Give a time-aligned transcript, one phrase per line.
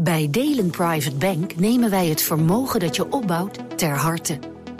[0.00, 4.38] Bij Delen Private Bank nemen wij het vermogen dat je opbouwt ter harte.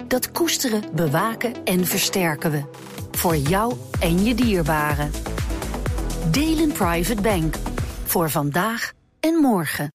[0.09, 2.63] Dat koesteren, bewaken en versterken we.
[3.11, 5.11] Voor jou en je dierbaren.
[6.31, 7.57] Delen Private Bank.
[8.05, 9.93] Voor vandaag en morgen.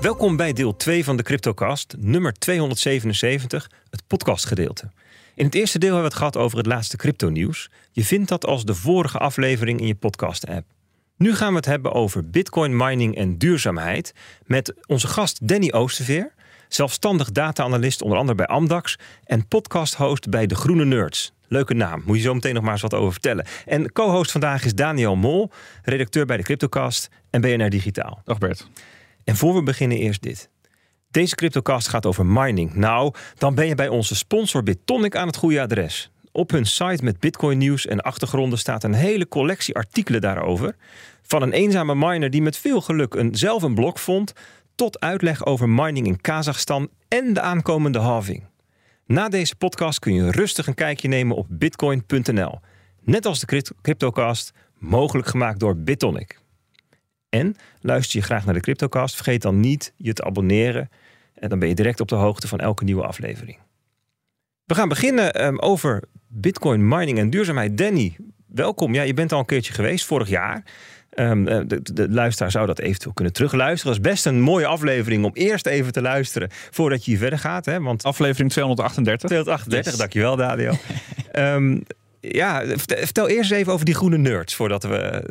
[0.00, 4.90] Welkom bij deel 2 van de CryptoCast, nummer 277, het podcastgedeelte.
[5.34, 7.70] In het eerste deel hebben we het gehad over het laatste crypto-nieuws.
[7.92, 10.73] Je vindt dat als de vorige aflevering in je podcast-app.
[11.16, 14.12] Nu gaan we het hebben over bitcoin mining en duurzaamheid
[14.44, 16.32] met onze gast Danny Oosterveer,
[16.68, 21.32] zelfstandig data-analyst onder andere bij Amdax en podcast-host bij De Groene Nerds.
[21.48, 23.46] Leuke naam, moet je zo meteen nog maar eens wat over vertellen.
[23.66, 25.50] En co-host vandaag is Daniel Mol,
[25.82, 28.20] redacteur bij de Cryptocast en BNR Digitaal.
[28.24, 28.68] Dag Bert.
[29.24, 30.50] En voor we beginnen eerst dit.
[31.10, 32.74] Deze Cryptocast gaat over mining.
[32.74, 36.10] Nou, dan ben je bij onze sponsor Bitonic aan het goede adres.
[36.36, 40.76] Op hun site met Bitcoin nieuws en achtergronden staat een hele collectie artikelen daarover.
[41.22, 44.32] Van een eenzame miner die met veel geluk een, zelf een blok vond,
[44.74, 48.44] tot uitleg over mining in Kazachstan en de aankomende halving.
[49.06, 52.60] Na deze podcast kun je rustig een kijkje nemen op bitcoin.nl.
[53.00, 56.38] Net als de Cryptocast, mogelijk gemaakt door Bitonic.
[57.28, 60.90] En luister je graag naar de Cryptocast, vergeet dan niet je te abonneren.
[61.34, 63.58] En dan ben je direct op de hoogte van elke nieuwe aflevering.
[64.64, 66.02] We gaan beginnen um, over
[66.36, 67.78] Bitcoin mining en duurzaamheid.
[67.78, 68.94] Danny, welkom.
[68.94, 70.64] Ja, je bent al een keertje geweest vorig jaar.
[71.18, 73.96] Um, de, de, luisteraar zou dat eventueel kunnen terugluisteren.
[73.96, 77.38] Dat is best een mooie aflevering om eerst even te luisteren voordat je hier verder
[77.38, 77.64] gaat.
[77.64, 77.80] Hè?
[77.80, 79.28] Want aflevering 238.
[79.28, 80.00] 238, yes.
[80.00, 80.74] dankjewel Daniel.
[81.32, 81.82] um,
[82.28, 85.24] ja, vertel eerst even over die groene nerds voordat we.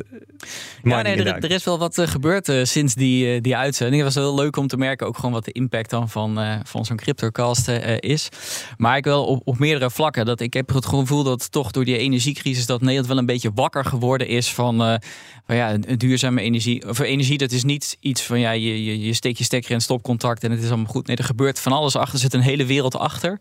[0.82, 4.02] Ja, nee, er, er, is wel wat uh, gebeurd uh, sinds die, uh, die uitzending.
[4.02, 6.84] Het was heel leuk om te merken ook gewoon wat de impact dan van, van
[6.84, 8.28] zo'n CryptoCast is.
[8.76, 10.26] Maar ik wel op, op meerdere vlakken.
[10.26, 13.50] Dat ik heb het gevoel dat toch door die energiecrisis dat Nederland wel een beetje
[13.54, 15.00] wakker geworden is van,
[15.46, 16.88] van ja, duurzame energie.
[16.88, 19.80] Of energie, dat is niet iets van ja, je, je, je steekt je stekker in
[19.80, 21.06] stopcontact en het is allemaal goed.
[21.06, 22.14] Nee, er gebeurt van alles achter.
[22.14, 23.38] Er zit een hele wereld achter.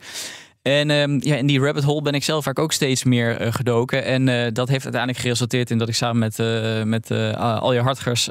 [0.64, 3.54] En um, ja, in die rabbit hole ben ik zelf vaak ook steeds meer uh,
[3.54, 4.04] gedoken.
[4.04, 8.26] En uh, dat heeft uiteindelijk geresulteerd in dat ik samen met, uh, met Alje Hartgers,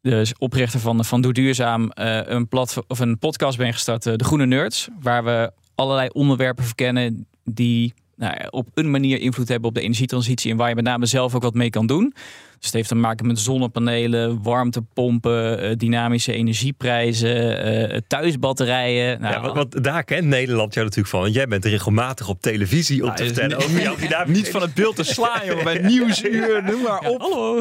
[0.00, 2.48] de oprichter van, van Doe Duurzaam, een,
[2.86, 4.88] of een podcast ben gestart, De Groene Nerds.
[5.00, 10.50] Waar we allerlei onderwerpen verkennen die nou, op een manier invloed hebben op de energietransitie.
[10.50, 12.14] En waar je met name zelf ook wat mee kan doen.
[12.60, 19.20] Dus het heeft te maken met zonnepanelen, warmtepompen, uh, dynamische energieprijzen, uh, thuisbatterijen.
[19.20, 21.20] Nou, ja, wat, daar kent Nederland jou natuurlijk van.
[21.20, 24.74] Want jij bent regelmatig op televisie om nou, te vertellen over jouw Niet van het
[24.74, 27.20] beeld te slaan, joh, bij Nieuwsuur, noem maar op.
[27.20, 27.60] Ja, hallo.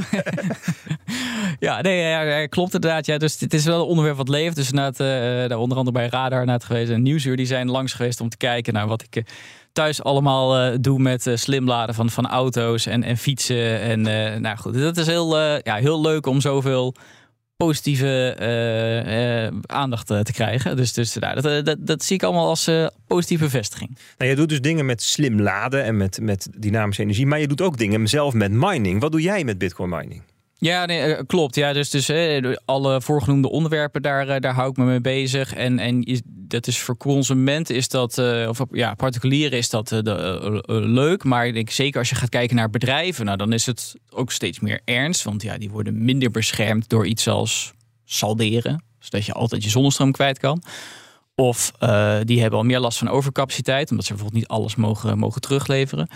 [1.67, 3.05] ja, nee, ja, klopt inderdaad.
[3.05, 4.55] Ja, dus het is wel een onderwerp wat leeft.
[4.55, 4.99] Dus inderdaad,
[5.51, 8.73] uh, onder andere bij Radar geweest en Nieuwsuur, die zijn langs geweest om te kijken
[8.73, 9.23] naar wat ik
[9.79, 13.79] thuis allemaal uh, doe met uh, slimladen van, van auto's en, en fietsen.
[13.79, 16.95] En uh, nou goed, dat is heel, ja, heel leuk om zoveel
[17.57, 18.35] positieve
[19.65, 20.75] aandacht te krijgen.
[20.75, 22.69] Dus, dus nou, dat, dat, dat zie ik allemaal als
[23.07, 23.97] positieve bevestiging.
[24.17, 27.25] Nou, je doet dus dingen met slim laden en met, met dynamische energie.
[27.25, 29.01] Maar je doet ook dingen zelf met mining.
[29.01, 30.21] Wat doe jij met bitcoin mining?
[30.61, 31.55] Ja, nee, eh, klopt.
[31.55, 32.11] Ja, dus, dus
[32.65, 35.53] alle voorgenoemde onderwerpen, daar, eh, daar hou ik me mee bezig.
[35.53, 39.91] En, en dat is voor consumenten is dat, of ja, particulieren is dat
[40.67, 41.23] leuk.
[41.23, 44.31] Maar ik denk zeker als je gaat kijken naar bedrijven, nou, dan is het ook
[44.31, 45.23] steeds meer ernst.
[45.23, 47.73] Want ja, die worden minder beschermd door iets als
[48.05, 48.83] salderen.
[48.99, 50.63] Zodat je altijd je zonnestroom kwijt kan.
[51.39, 55.17] Of uh, die hebben al meer last van overcapaciteit, omdat ze bijvoorbeeld niet alles mogen,
[55.17, 56.07] mogen terugleveren.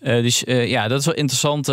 [0.00, 1.68] Uh, dus uh, ja, dat is wel interessant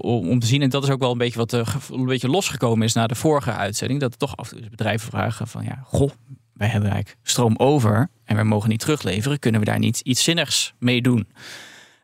[0.00, 0.62] om te zien.
[0.62, 3.52] En dat is ook wel een beetje wat een beetje losgekomen is na de vorige
[3.52, 4.00] uitzending.
[4.00, 6.10] Dat toch af en toe bedrijven vragen van ja, goh,
[6.54, 9.38] wij hebben eigenlijk stroom over en wij mogen niet terugleveren.
[9.38, 11.28] Kunnen we daar niet iets zinnigs mee doen?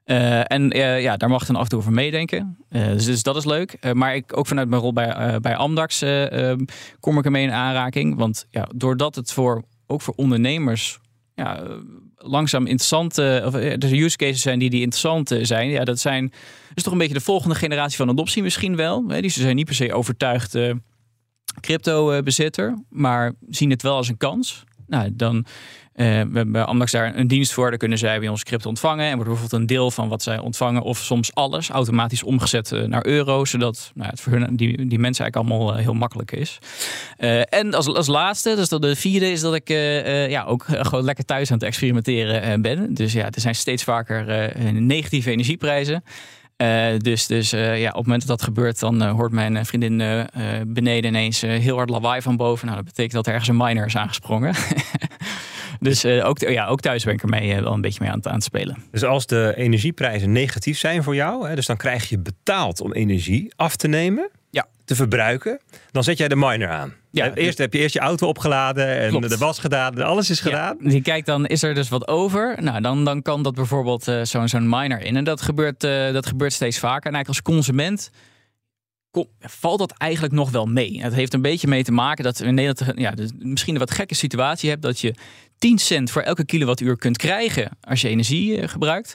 [0.04, 0.68] En
[1.00, 2.56] ja, daar mag dan af en toe over meedenken.
[2.68, 3.94] Dus, dus, dat is leuk.
[3.94, 6.58] maar ik, ook vanuit mijn rol bij, bij Amdax ehm,
[7.00, 8.16] kom ik ermee in aanraking.
[8.16, 10.98] Want ja, doordat het voor ook voor ondernemers
[11.34, 11.78] ja,
[12.16, 15.68] langzaam interessante, of er use cases zijn die, die interessant zijn.
[15.68, 16.32] Ja, dat zijn
[16.74, 19.06] is toch een beetje de volgende generatie van adoptie misschien wel.
[19.06, 20.58] Die zijn niet per se overtuigd
[21.60, 24.64] crypto bezitter, maar zien het wel als een kans.
[24.86, 25.46] Nou, dan
[25.96, 27.68] uh, we hebben Amdax daar een dienst voor.
[27.68, 29.06] Daar kunnen zij bij ons crypto ontvangen.
[29.06, 32.84] En wordt bijvoorbeeld een deel van wat zij ontvangen, of soms alles, automatisch omgezet uh,
[32.84, 33.44] naar euro.
[33.44, 36.58] Zodat nou, het voor hun, die, die mensen eigenlijk allemaal uh, heel makkelijk is.
[37.48, 39.68] en als, als laatste, dus de vierde, is dat ik
[40.28, 42.94] ja, ook gewoon lekker thuis aan het experimenteren ben.
[42.94, 46.04] Dus ja, er zijn steeds vaker negatieve energieprijzen.
[46.98, 50.26] Dus dus ja, op het moment dat dat gebeurt, dan hoort mijn vriendin
[50.66, 52.66] beneden ineens heel hard lawaai van boven.
[52.66, 54.54] Nou, dat betekent dat er ergens een miner is aangesprongen.
[55.84, 58.26] Dus uh, ook, ja, ook thuis ben ik ermee uh, wel een beetje mee aan,
[58.26, 58.76] aan het spelen.
[58.90, 62.92] Dus als de energieprijzen negatief zijn voor jou, hè, dus dan krijg je betaald om
[62.92, 64.30] energie af te nemen.
[64.50, 64.66] Ja.
[64.84, 65.60] te verbruiken,
[65.90, 66.92] dan zet jij de miner aan.
[67.10, 67.26] Ja.
[67.34, 69.28] Eh, Eerst heb je eerst je auto opgeladen en Klopt.
[69.28, 70.76] de was gedaan, alles is gedaan.
[70.80, 72.56] Ja, die kijkt dan, is er dus wat over?
[72.60, 75.16] Nou, dan, dan kan dat bijvoorbeeld eh, zo'n zo'n miner in.
[75.16, 77.06] En dat gebeurt, eh, dat gebeurt steeds vaker.
[77.10, 78.10] En eigenlijk als consument
[79.40, 81.02] valt dat eigenlijk nog wel mee.
[81.02, 83.80] Het heeft een beetje mee te maken dat we in Nederland ja, dus misschien een
[83.80, 84.82] wat gekke situatie hebt...
[84.82, 85.14] dat je
[85.58, 89.14] 10 cent voor elke kilowattuur kunt krijgen als je energie eh, gebruikt...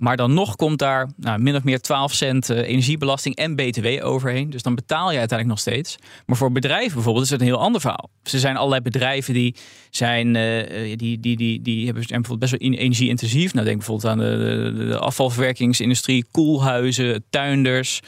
[0.00, 3.86] Maar dan nog komt daar nou, min of meer 12 cent eh, energiebelasting en BTW
[4.04, 4.50] overheen.
[4.50, 5.96] Dus dan betaal je uiteindelijk nog steeds.
[6.26, 8.10] Maar voor bedrijven bijvoorbeeld is het een heel ander verhaal.
[8.22, 9.54] Dus er zijn allerlei bedrijven die
[9.90, 13.52] zijn, eh, die, die, die, die hebben bijvoorbeeld best wel energie-intensief.
[13.52, 18.00] Nou, denk bijvoorbeeld aan de afvalverwerkingsindustrie, koelhuizen, tuinders.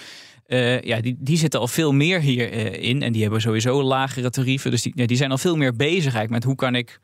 [0.53, 2.81] Eh, ja, die, die zitten al veel meer hierin.
[2.81, 4.71] in en die hebben sowieso lagere tarieven.
[4.71, 7.01] Dus die, ja, die zijn al veel meer bezig eigenlijk met hoe kan ik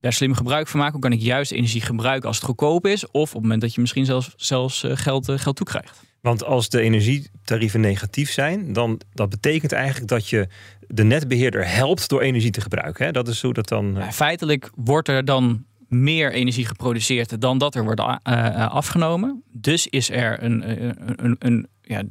[0.00, 0.94] daar slim gebruik van maken.
[0.94, 3.06] Hoe kan ik juist energie gebruiken als het goedkoop is?
[3.06, 6.00] Of op het moment dat je misschien zelfs, zelfs eh, geld, eh, geld toekrijgt.
[6.20, 10.48] Want als de energietarieven negatief zijn, dan dat betekent eigenlijk dat je
[10.86, 13.04] de netbeheerder helpt door energie te gebruiken.
[13.06, 13.12] Hè?
[13.12, 13.96] Dat is hoe dat dan.
[13.96, 19.42] eh, Ja, feitelijk wordt er dan meer energie geproduceerd dan dat er wordt eh, afgenomen.
[19.52, 22.02] Dus is er een, eh, een, een, een ja,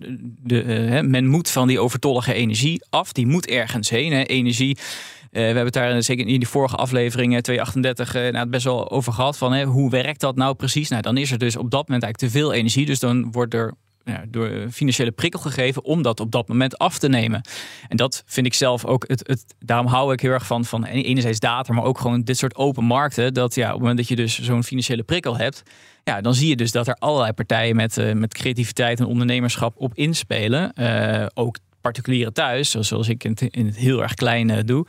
[0.43, 3.11] de, eh, hè, men moet van die overtollige energie af.
[3.11, 4.11] Die moet ergens heen.
[4.11, 4.23] Hè.
[4.23, 4.77] Energie.
[4.77, 4.83] eh,
[5.31, 8.63] we hebben het daar zeker in die vorige aflevering eh, 238 eh, nou, het best
[8.63, 9.37] wel over gehad.
[9.37, 10.89] Van, hè, hoe werkt dat nou precies?
[10.89, 12.85] Nou, dan is er dus op dat moment eigenlijk te veel energie.
[12.85, 13.73] Dus dan wordt er
[14.07, 17.41] ja, door eh, financiële prikkel gegeven om dat op dat moment af te nemen.
[17.87, 20.85] En dat vind ik zelf ook, het, het, daarom hou ik heel erg van, van
[20.85, 23.33] enerzijds data, maar ook gewoon dit soort open markten.
[23.33, 25.63] Dat ja, op het moment dat je dus zo'n financiële prikkel hebt,
[26.03, 29.73] ja, dan zie je dus dat er allerlei partijen met, eh, met creativiteit en ondernemerschap
[29.77, 30.73] op inspelen.
[30.73, 34.85] Eh, ook particulieren thuis, zoals- ik in het, in het heel erg klein eh, doe.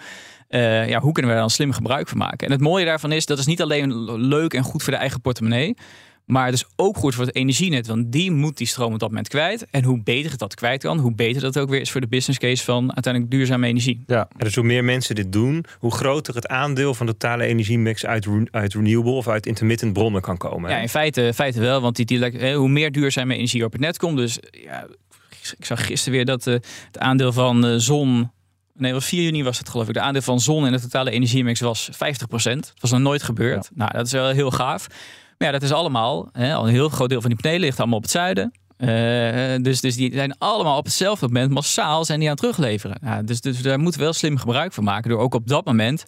[0.50, 2.46] Ja, hoe kunnen we daar dan slim gebruik van maken?
[2.46, 5.20] En het mooie daarvan is, dat is niet alleen leuk en goed voor de eigen
[5.20, 5.76] portemonnee.
[6.28, 9.08] Maar het is ook goed voor het energienet, want die moet die stroom op dat
[9.08, 9.66] moment kwijt.
[9.70, 12.06] En hoe beter het dat kwijt kan, hoe beter dat ook weer is voor de
[12.08, 14.02] business case van uiteindelijk duurzame energie.
[14.06, 14.28] Ja.
[14.36, 18.06] En dus hoe meer mensen dit doen, hoe groter het aandeel van de totale energiemix
[18.06, 20.70] uit, uit renewable of uit intermittent bronnen kan komen.
[20.70, 20.76] hè?
[20.76, 23.80] Ja, in feite, feite wel, want die, die, eh, hoe meer duurzame energie op het
[23.80, 24.16] net komt.
[24.16, 24.86] Dus ja,
[25.58, 26.54] ik zag gisteren weer dat eh,
[26.86, 28.30] het aandeel van eh, zon.
[28.74, 29.94] Nee, was 4 juni was het geloof ik.
[29.94, 31.96] De aandeel van zon in de totale energiemix was 50%.
[32.28, 33.70] Dat was nog nooit gebeurd.
[33.74, 34.86] Nou, dat is wel heel gaaf.
[35.38, 37.78] Maar ja, dat is allemaal, hè, al een heel groot deel van die panelen ligt
[37.78, 38.52] allemaal op het zuiden.
[38.76, 38.88] Eh,
[39.62, 42.98] dus, dus die zijn allemaal op hetzelfde moment massaal zijn die aan het terugleveren.
[43.02, 45.10] Ja, dus, dus daar moeten we wel slim gebruik van maken.
[45.10, 46.04] Door ook op dat moment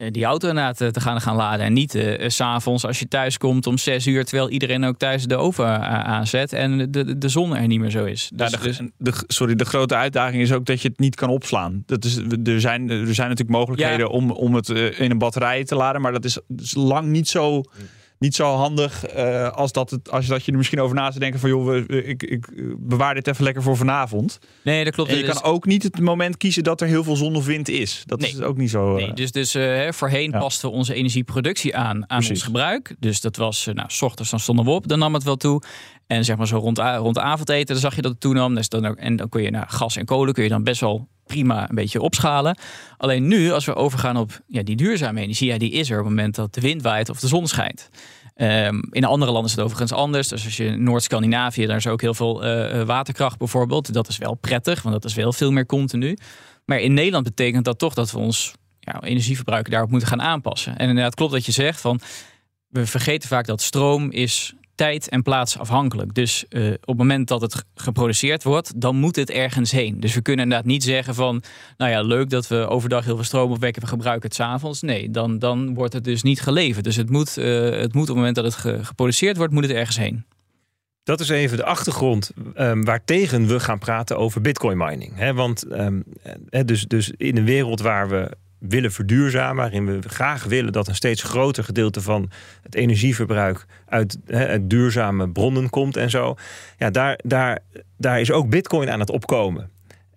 [0.00, 1.66] eh, die auto inderdaad eh, te gaan, gaan laden.
[1.66, 4.24] En niet eh, s s'avonds als je thuis komt om zes uur...
[4.24, 7.90] terwijl iedereen ook thuis de oven aanzet en de, de, de zon er niet meer
[7.90, 8.30] zo is.
[8.36, 11.14] Ja, Dus, de, dus- de, sorry, de grote uitdaging is ook dat je het niet
[11.14, 11.82] kan opslaan.
[11.86, 15.74] Dat is, er, zijn, er zijn natuurlijk mogelijkheden om, om het in een batterij te
[15.74, 17.62] laden, maar dat is, dat is lang niet zo,
[18.20, 21.18] niet zo handig eh, als, dat het, als dat je er misschien over na te
[21.18, 24.38] denken van joh, we, ik, ik eh, bewaar dit even lekker voor vanavond.
[24.64, 25.10] nee, dat klopt.
[25.10, 27.46] En je Dus- kan ook niet het moment kiezen dat er heel veel zon of
[27.46, 28.02] wind is.
[28.06, 28.30] Dat Nee.
[28.30, 28.96] is ook niet zo.
[28.96, 30.38] eh, Nee, dus, dus eh, hè, voorheen Ja.
[30.38, 32.30] pasten we onze energieproductie aan aan Precies.
[32.30, 32.94] ons gebruik.
[32.98, 35.36] Dus dat was, eh, nou, s ochtends dan stonden we op, dan nam het wel
[35.36, 35.62] toe.
[36.06, 38.54] En zeg maar zo rond, rond avondeten, dan zag je dat het toenam.
[38.54, 40.80] Dus dan ook, en dan kun je naar gas en kolen, kun je dan best
[40.80, 42.56] wel prima een beetje opschalen.
[42.96, 46.04] Alleen nu, als we overgaan op ja, die duurzame energie, ja, die is er op
[46.04, 47.90] het moment dat de wind waait of de zon schijnt.
[48.34, 50.28] Ehm, in andere landen is het overigens anders.
[50.28, 53.92] Dus als je in Noord-Scandinavië, daar is ook heel veel eh, eh, waterkracht bijvoorbeeld.
[53.92, 56.16] Dat is wel prettig, want dat is wel veel meer continu.
[56.64, 60.76] Maar in Nederland betekent dat toch dat we ons ja, energieverbruik daarop moeten gaan aanpassen.
[60.76, 62.00] En inderdaad klopt wat je zegt van
[62.68, 66.14] we vergeten vaak dat stroom is tijd en plaats afhankelijk.
[66.14, 70.00] Dus eh, op het moment dat het geproduceerd wordt, dan moet het ergens heen.
[70.00, 71.42] Dus we kunnen inderdaad niet zeggen van,
[71.76, 74.82] nou ja, leuk dat we overdag heel veel stroom opwekken, we gebruiken het s'avonds.
[74.82, 76.84] Nee, dan, dan wordt het dus niet geleverd.
[76.84, 79.62] Dus het moet, eh, het moet op het moment dat het ge- geproduceerd wordt, moet
[79.62, 80.24] het ergens heen.
[81.02, 85.12] Dat is even de achtergrond ehm, waartegen we gaan praten over bitcoin mining.
[85.16, 85.86] Hè, want eh,
[86.64, 88.30] dus, dus in een wereld waar we
[88.60, 92.30] willen verduurzamen, waarin we graag willen dat een steeds groter gedeelte van
[92.62, 94.18] het energieverbruik uit,
[94.60, 96.36] duurzame bronnen komt en zo.
[96.76, 97.58] Ja, daar, daar,
[97.96, 99.70] daar is ook bitcoin aan het opkomen.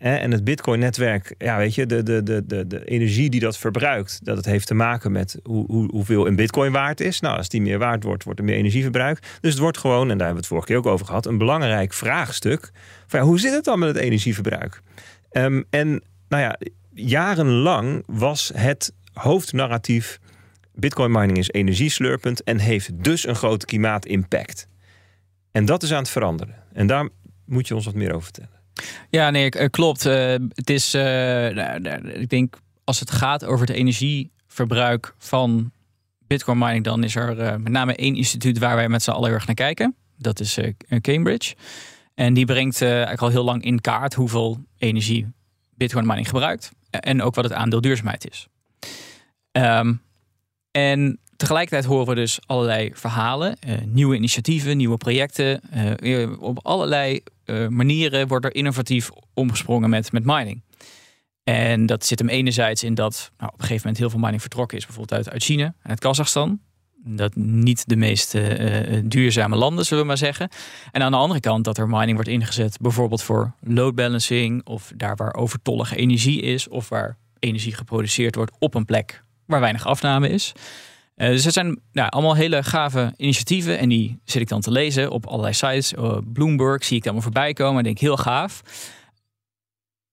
[0.04, 4.20] En het Bitcoin-netwerk, ja, weet je, de, de, de, de, de energie die dat verbruikt,
[4.24, 7.20] dat het heeft te maken met hoe, hoe, hoeveel een Bitcoin waard is.
[7.20, 9.28] Nou, als die meer waard wordt, wordt er meer energie verbruikt.
[9.42, 11.38] Dus het wordt gewoon, en daar hebben we het vorige keer ook over gehad, een
[11.38, 12.72] belangrijk vraagstuk.
[13.08, 14.82] Van, ja, hoe zit het dan met het energieverbruik?
[15.32, 16.58] Ehm, en nou ja,
[16.94, 20.20] jarenlang was het hoofdnarratief:
[20.74, 24.68] Bitcoin mining is energieslurpend en heeft dus een grote klimaatimpact.
[25.52, 26.56] En dat is aan het veranderen.
[26.74, 27.10] En daar
[27.46, 28.62] moet je ons wat meer over vertellen.
[29.10, 30.06] Ja, nee, eh, klopt.
[30.06, 35.72] Eh, het is, eh, nou, nou, ik denk, als het gaat over het energieverbruik van
[36.28, 39.34] Bitcoin mining, dan is er met name één instituut waar wij met z'n allen heel
[39.34, 39.96] erg naar kijken.
[40.18, 40.60] Dat is
[41.02, 41.56] Cambridge.
[42.16, 45.28] En die brengt eigenlijk al heel lang in kaart hoeveel energie
[45.76, 46.72] Bitcoin mining gebruikt.
[47.00, 48.48] En ook wat het aandeel duurzaamheid is.
[49.52, 50.02] Um,
[50.72, 55.62] en tegelijkertijd horen we dus allerlei verhalen, uh, nieuwe initiatieven, nieuwe projecten.
[56.02, 57.24] Uh, op allerlei
[57.70, 60.62] manieren wordt er innovatief omgesprongen met, met mining.
[61.44, 64.42] En dat zit hem enerzijds in dat nou, op een gegeven moment heel veel mining
[64.42, 66.60] vertrokken is, bijvoorbeeld uit, uit China en uit Kazachstan.
[67.06, 70.50] Dat niet de meest uh, duurzame landen, zullen we maar zeggen.
[70.92, 74.92] En aan de andere kant dat er mining wordt ingezet, bijvoorbeeld voor load balancing, of
[74.96, 79.86] daar waar overtollige energie is, of waar energie geproduceerd wordt op een plek waar weinig
[79.86, 80.52] afname is.
[81.16, 83.78] Uh, dus het zijn allemaal hele gave initiatieven.
[83.78, 85.94] En die zit ik dan te lezen op allerlei sites.
[86.34, 88.62] Bloomberg zie ik allemaal voorbij komen en denk heel gaaf.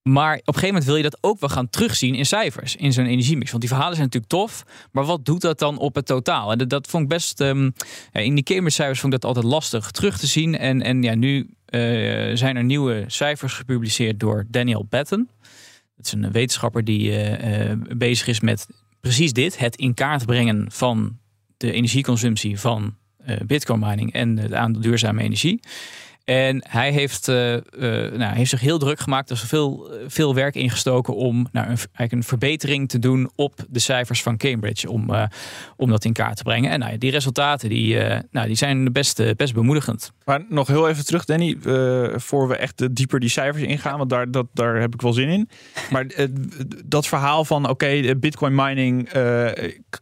[0.02, 2.92] Maar op een gegeven moment wil je dat ook wel gaan terugzien in cijfers, in
[2.92, 3.50] zo'n energiemix.
[3.50, 6.52] Want die verhalen zijn natuurlijk tof, maar wat doet dat dan op het totaal?
[6.52, 7.72] En dat, vond ik best, um,
[8.12, 10.58] in die Cambridge cijfers vond ik dat altijd lastig terug te zien.
[10.58, 15.28] En, en ja, nu uh, zijn er nieuwe cijfers gepubliceerd door Daniel Batten.
[15.96, 18.66] Dat is een wetenschapper die uh, bezig is met
[19.00, 21.18] precies dit, het in kaart brengen van
[21.56, 22.98] de energieconsumptie van
[23.46, 25.60] bitcoin mining en het aandeel duurzame energie.
[26.30, 27.60] En hij heeft, uh, uh,
[28.12, 29.30] nou, heeft zich heel druk gemaakt.
[29.30, 33.54] Er is veel, veel werk ingestoken om nou, een, eigenlijk een verbetering te doen op
[33.68, 34.90] de cijfers van Cambridge.
[34.90, 35.24] Om, uh,
[35.76, 36.70] om dat in kaart te brengen.
[36.70, 37.96] En nou, die resultaten die,
[38.30, 40.12] nou, die zijn best, best bemoedigend.
[40.24, 41.56] Maar nog heel even terug, Danny.
[42.16, 43.98] voor we echt dieper die cijfers ingaan.
[43.98, 45.48] Want daar, dat, daar heb ik wel zin in.
[45.90, 46.06] Maar
[46.84, 49.08] dat verhaal van oké, bitcoin mining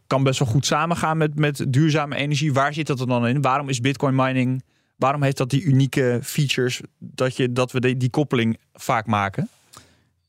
[0.07, 2.53] kan best wel goed samengaan met, met duurzame energie.
[2.53, 3.41] Waar zit dat er dan in?
[3.41, 4.63] Waarom is bitcoin mining
[4.99, 9.49] Waarom heeft dat die unieke features dat, je, dat we die, die koppeling vaak maken?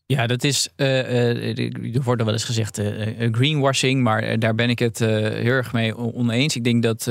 [0.06, 1.58] Ja, dat is, uh,
[1.96, 5.96] er wordt wel eens gezegd uh, greenwashing, maar daar ben ik het heel erg mee
[5.96, 6.56] oneens.
[6.56, 7.02] Ik denk dat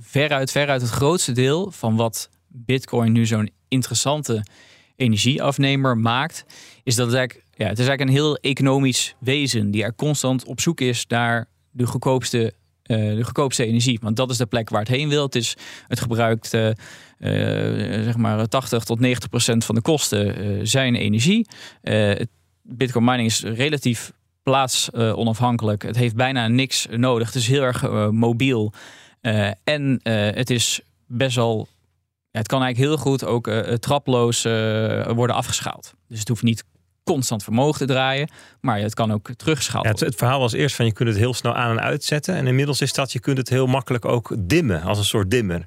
[0.00, 4.44] veruit, veruit het grootste deel van wat Bitcoin nu zo'n interessante
[4.96, 6.44] energieafnemer maakt,
[6.82, 10.44] is dat het eigenlijk, ja, het is eigenlijk een heel economisch wezen die er constant
[10.44, 12.48] op zoek is naar de goedkoopste uh,
[12.88, 13.98] de goedkoopste energie.
[14.02, 15.22] Want dat is de plek waar het heen wil.
[15.22, 16.70] Het, is, het gebruikt uh,
[18.04, 21.46] zeg maar 80 tot 90 procent van de kosten zijn energie.
[22.62, 25.82] Bitcoin mining is relatief plaatsonafhankelijk.
[25.82, 27.26] het heeft bijna niks nodig.
[27.26, 28.72] Het is heel erg mobiel.
[29.64, 30.00] en
[30.34, 31.68] het is best wel
[32.30, 34.42] het kan eigenlijk heel goed ook traploos
[35.14, 35.94] worden afgeschaald.
[36.08, 36.64] Dus het hoeft niet
[37.12, 38.30] constant vermogen te draaien.
[38.60, 41.18] Maar het kan ook teruggeschaald ja, het, het, verhaal was eerst van je kunt het
[41.18, 42.34] heel snel aan en uitzetten.
[42.34, 45.66] En inmiddels is dat je kunt het heel makkelijk ook dimmen als een soort dimmer.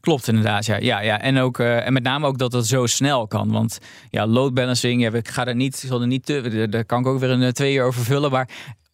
[0.00, 0.76] Klopt inderdaad, ja.
[0.76, 1.20] ja, ja.
[1.20, 3.52] En, ook, uh, en met name ook dat het zo snel kan.
[3.52, 3.78] Want
[4.10, 7.06] ja, load balancing, ja, ik ga er niet, zal er niet te, daar kan ik
[7.06, 8.30] ook weer een eh, twee uur over vullen.
[8.30, 8.48] Maar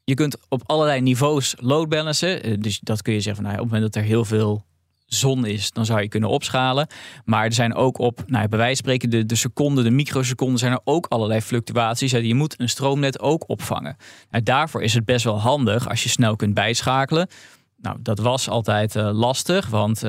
[0.05, 2.43] je kunt op allerlei niveaus load balancen.
[2.43, 4.65] Eh, dus dat kun je zeggen van nou, op het moment dat er heel veel
[5.09, 6.87] zon is, dan zou je kunnen opschalen.
[7.25, 10.59] Maar er zijn ook op, nou, bij wijze van spreken, de, de seconden, de microseconden,
[10.59, 12.11] zijn er ook allerlei fluctuaties.
[12.11, 13.97] Je moet een stroomnet ook opvangen.
[14.31, 17.29] Nou, daarvoor is het best wel handig als je snel kunt bijschakelen.
[17.77, 20.03] Nou, dat was altijd uh, lastig, want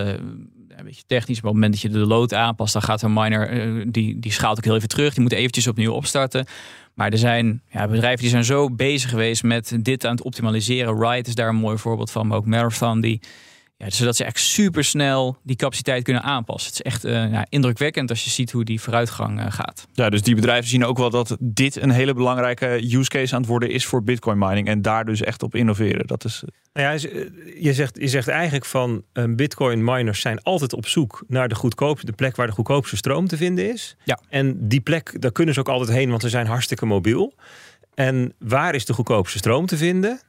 [0.79, 3.68] een beetje technisch, op het moment dat je de load aanpast, dan gaat een miner,
[3.68, 5.13] uh, die, die schaalt ook heel even terug.
[5.13, 6.46] Die moet eventjes opnieuw opstarten.
[6.94, 11.00] Maar er zijn ja, bedrijven die zijn zo bezig geweest met dit aan het optimaliseren.
[11.00, 13.22] Riot is daar een mooi voorbeeld van, maar ook Marathon, die
[13.81, 16.71] ja, zodat ze echt super snel die capaciteit kunnen aanpassen.
[16.71, 19.88] Het is echt uh, ja, indrukwekkend als je ziet hoe die vooruitgang uh, gaat.
[19.93, 23.41] Ja, dus die bedrijven zien ook wel dat dit een hele belangrijke use case aan
[23.41, 24.67] het worden is voor Bitcoin mining.
[24.67, 26.07] En daar dus echt op innoveren.
[26.07, 26.43] Dat is.
[26.74, 27.09] Nou ja,
[27.59, 31.55] je zegt, je zegt eigenlijk van uh, Bitcoin miners zijn altijd op zoek naar de
[31.55, 33.95] goedkoopste, de plek waar de goedkoopste stroom te vinden is.
[34.03, 34.19] Ja.
[34.29, 37.33] En die plek, daar kunnen ze ook altijd heen, want ze zijn hartstikke mobiel.
[37.93, 40.21] En waar is de goedkoopste stroom te vinden?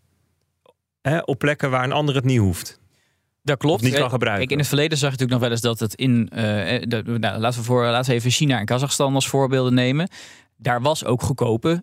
[1.25, 2.81] op plekken waar een ander het niet hoeft.
[3.43, 3.83] Dat klopt.
[3.83, 4.49] Niet kan gebruiken.
[4.49, 6.31] in het verleden zag je natuurlijk nog wel eens dat het in.
[6.35, 6.41] Uh,
[6.89, 10.09] de, nou, laten, we voor, laten we even China en Kazachstan als voorbeelden nemen.
[10.57, 11.83] Daar was ook goedkope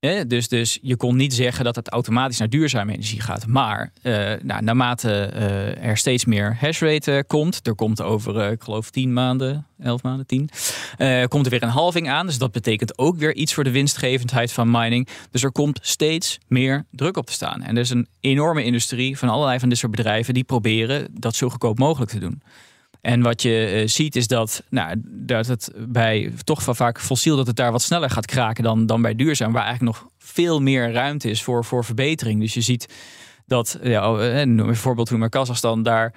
[0.00, 0.26] vieze-energie.
[0.26, 3.46] dus, dus je kon niet zeggen dat het automatisch naar duurzame energie gaat.
[3.46, 8.90] Maar uh, nou, naarmate uh, er steeds meer hashrate komt, er komt over, ik geloof,
[8.90, 10.48] 10 maanden, 11 maanden, 10,
[11.28, 12.26] komt er weer een halving aan.
[12.26, 15.08] Dus dat betekent ook weer iets voor de winstgevendheid van mining.
[15.30, 17.62] Dus er komt steeds meer druk op te staan.
[17.62, 21.34] En er is een enorme industrie van allerlei van dit soort bedrijven die proberen dat
[21.34, 22.42] zo goedkoop mogelijk te doen.
[23.00, 27.36] En wat je uh, ziet is dat, nou, dat het bij toch van vaak fossiel
[27.36, 30.60] dat het daar wat sneller gaat kraken dan, dan bij duurzaam, waar eigenlijk nog veel
[30.60, 32.40] meer ruimte is voor, voor verbetering.
[32.40, 32.94] Dus je ziet
[33.46, 36.14] dat, ja, oh, eh, bijvoorbeeld toen maar Kazachstan, daar,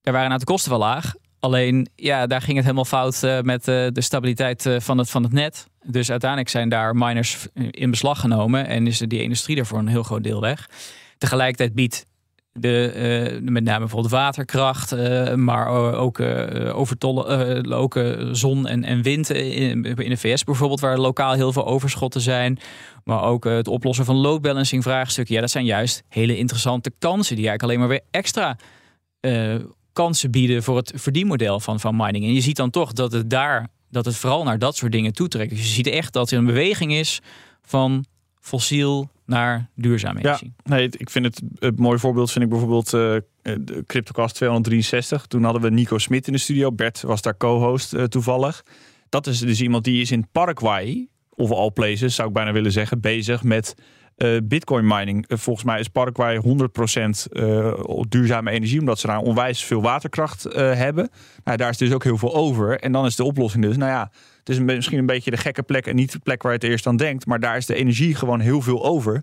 [0.00, 1.14] daar waren nou de kosten wel laag.
[1.38, 5.32] Alleen, ja, daar ging het helemaal fout uh, met de stabiliteit van, het, van het
[5.32, 5.66] net.
[5.84, 9.88] Dus uiteindelijk zijn daar miners in beslag genomen en is die industrie er voor een
[9.88, 10.68] heel groot deel weg.
[11.18, 12.06] Tegelijkertijd biedt
[12.54, 16.18] De, eh, met name bijvoorbeeld waterkracht, eh, maar ook,
[17.96, 22.20] uh, zon en, en wind in, in, de VS bijvoorbeeld, waar lokaal heel veel overschotten
[22.20, 22.58] zijn.
[23.04, 25.34] Maar ook het oplossen van load balancing vraagstukken.
[25.34, 28.56] Ja, dat zijn juist hele interessante kansen die eigenlijk alleen maar weer extra
[29.92, 32.24] kansen bieden voor het verdienmodel van, van mining.
[32.24, 35.12] En je ziet dan toch dat het daar, dat het vooral naar dat soort dingen
[35.12, 35.50] toetrekt.
[35.50, 37.20] Dus je ziet echt dat er een beweging is
[37.62, 38.04] van
[38.40, 40.52] fossiel naar duurzame energie.
[40.64, 45.26] Ja, nee, ik vind het een mooi voorbeeld vind ik bijvoorbeeld uh, de CryptoCast 263.
[45.26, 46.72] Toen hadden we Nico Smit in de studio.
[46.72, 48.62] Bert was daar co-host uh, toevallig.
[49.08, 52.72] Dat is dus iemand die is in Paraguay, of all places zou ik bijna willen
[52.72, 53.74] zeggen, bezig met
[54.16, 55.24] uh, bitcoin mining.
[55.28, 56.40] Uh, volgens mij is Paraguay 100%
[57.32, 57.74] uh,
[58.08, 61.10] duurzame energie, omdat ze daar onwijs veel waterkracht hebben.
[61.44, 62.78] Nou, daar is dus ook heel veel over.
[62.78, 65.62] En dan is de oplossing dus, nou ja, het is misschien een beetje de gekke
[65.62, 67.74] plek en niet de plek waar je het eerst aan denkt, maar daar is de
[67.74, 69.22] energie gewoon heel veel over.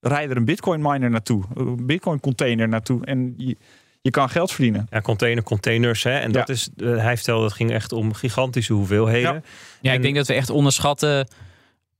[0.00, 3.56] Rijd er een bitcoin miner naartoe, een bitcoin container naartoe en je,
[4.00, 4.86] je kan geld verdienen.
[4.90, 6.02] Ja, container, containers.
[6.02, 6.18] Hè?
[6.18, 9.32] En dat is, hij vertelde, dat ging echt om gigantische hoeveelheden.
[9.32, 9.42] Ja,
[9.80, 11.28] ja ik denk dat we echt onderschatten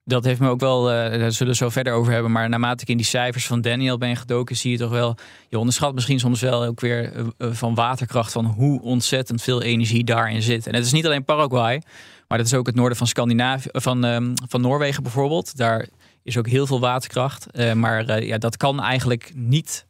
[0.08, 2.32] dat heeft me ook wel, uh, daar zullen we zo verder over hebben.
[2.32, 5.16] Maar naarmate ik in die cijfers van Daniel ben gedoken, zie je toch wel,
[5.48, 10.04] je onderschat misschien soms wel ook weer uh, van waterkracht, van hoe ontzettend veel energie
[10.04, 10.66] daarin zit.
[10.66, 11.82] En het is niet alleen Paraguay,
[12.28, 15.56] maar dat is ook het noorden van Scandinavië, van, um, van Noorwegen bijvoorbeeld.
[15.56, 15.88] Daar
[16.22, 17.46] is ook heel veel waterkracht.
[17.74, 19.86] Maar ja, dat kan eigenlijk niet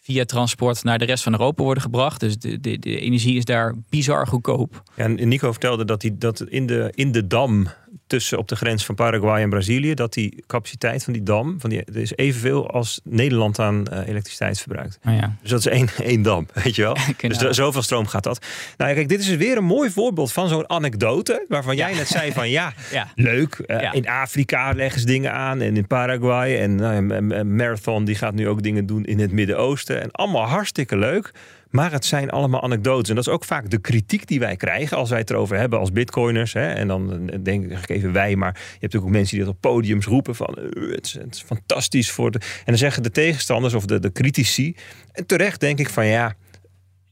[0.00, 2.20] via transport naar de rest van Europa worden gebracht.
[2.20, 4.82] Dus de, de, de energie is daar bizar goedkoop.
[4.94, 7.66] En Nico vertelde dat, hij, dat in, de, in de dam
[8.10, 11.70] tussen op de grens van Paraguay en Brazilië, dat die capaciteit van die dam van
[11.70, 14.98] die, is evenveel als Nederland aan uh, elektriciteit verbruikt.
[15.08, 15.36] Oh ja.
[15.40, 16.96] Dus dat is één, één dam, weet je wel.
[17.38, 18.46] dus zoveel stroom gaat dat.
[18.76, 22.32] Nou kijk, dit is weer een mooi voorbeeld van zo'n anekdote waarvan jij net zei
[22.32, 22.72] van ja,
[23.14, 23.64] leuk.
[23.66, 28.34] Uh, in Afrika leggen ze dingen aan en in Paraguay en nou, Marathon die gaat
[28.34, 31.32] nu ook dingen doen in het Midden-Oosten en allemaal hartstikke leuk.
[31.70, 33.08] Maar het zijn allemaal anekdotes.
[33.08, 35.78] En dat is ook vaak de kritiek die wij krijgen als wij het erover hebben
[35.78, 36.52] als bitcoiners.
[36.52, 36.72] Hè.
[36.72, 40.06] En dan denk ik even wij, maar je hebt ook mensen die dat op podiums
[40.06, 42.38] roepen van uh, het, is, fantastisch voor de.
[42.38, 44.76] En dan zeggen de tegenstanders of de, de critici.
[45.12, 46.34] En terecht denk ik van ja.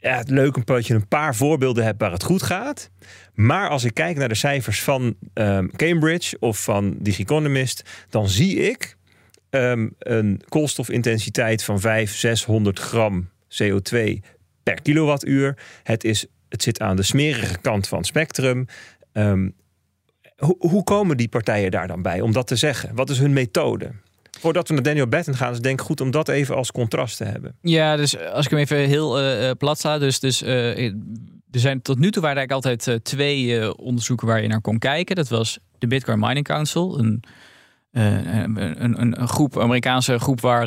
[0.00, 2.90] Ja, het leuk dat je een paar voorbeelden hebt waar het goed gaat.
[3.34, 8.56] Maar als ik kijk naar de cijfers van um, Cambridge of van Digiconomist, dan zie
[8.56, 8.96] ik
[9.50, 13.28] um, een koolstofintensiteit van 500, 600 gram
[13.62, 14.20] CO2
[14.74, 15.58] per kilowattuur.
[15.82, 18.66] Het, is, het zit aan de smerige kant van het spectrum.
[19.12, 19.54] Um,
[20.58, 22.94] hoe, komen die partijen daar dan bij om dat te zeggen?
[22.94, 23.90] Wat is hun methode?
[24.40, 27.16] Voordat we naar Daniel Batten gaan, is denk ik goed om dat even als contrast
[27.16, 27.56] te hebben.
[27.60, 29.98] Ja, dus als ik hem even heel uh, plat sla.
[29.98, 30.94] Dus, dus er
[31.50, 35.16] zijn tot nu toe waren eigenlijk altijd twee onderzoeken waar je naar kon kijken.
[35.16, 37.22] Dat was de Bitcoin Mining Council, een
[37.90, 40.66] een, een, een, groep, Amerikaanse groep waar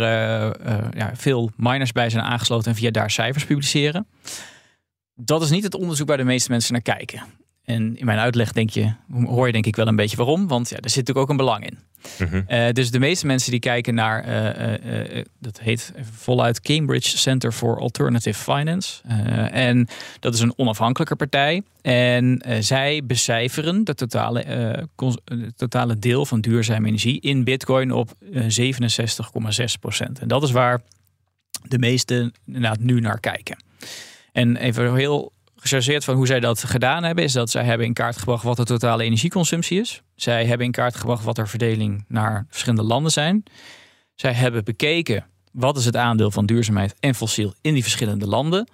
[0.98, 4.08] ja, veel miners bij zijn aangesloten en via daar cijfers publiceren.
[5.16, 7.24] Dat is niet het onderzoek waar de meeste mensen naar kijken.
[7.64, 8.94] En in mijn uitleg denk je,
[9.26, 11.46] hoor je denk ik wel een beetje waarom, want ja, er zit natuurlijk ook een
[11.46, 11.80] belang in.
[12.20, 12.42] Mhm.
[12.48, 17.52] uh, dus de meeste mensen die kijken naar, uh, uh, dat heet voluit Cambridge Center
[17.52, 19.02] for Alternative Finance.
[19.52, 19.88] en
[20.20, 21.62] dat is een onafhankelijke partij.
[21.82, 24.88] En zij becijferen de totale,
[25.56, 30.20] totale deel van duurzame energie in bitcoin op 67,6 procent.
[30.20, 30.82] En dat is waar
[31.68, 32.34] de meesten
[32.80, 33.58] nu naar kijken.
[34.32, 37.94] En even heel gechargeerd van hoe zij dat gedaan hebben, is dat zij hebben in
[37.94, 40.02] kaart gebracht wat de totale energieconsumptie is.
[40.16, 43.44] Zij hebben in kaart gebracht wat er verdeling naar verschillende landen zijn.
[44.16, 48.70] Zij hebben bekeken wat is het aandeel van duurzaamheid en fossiel in die verschillende landen.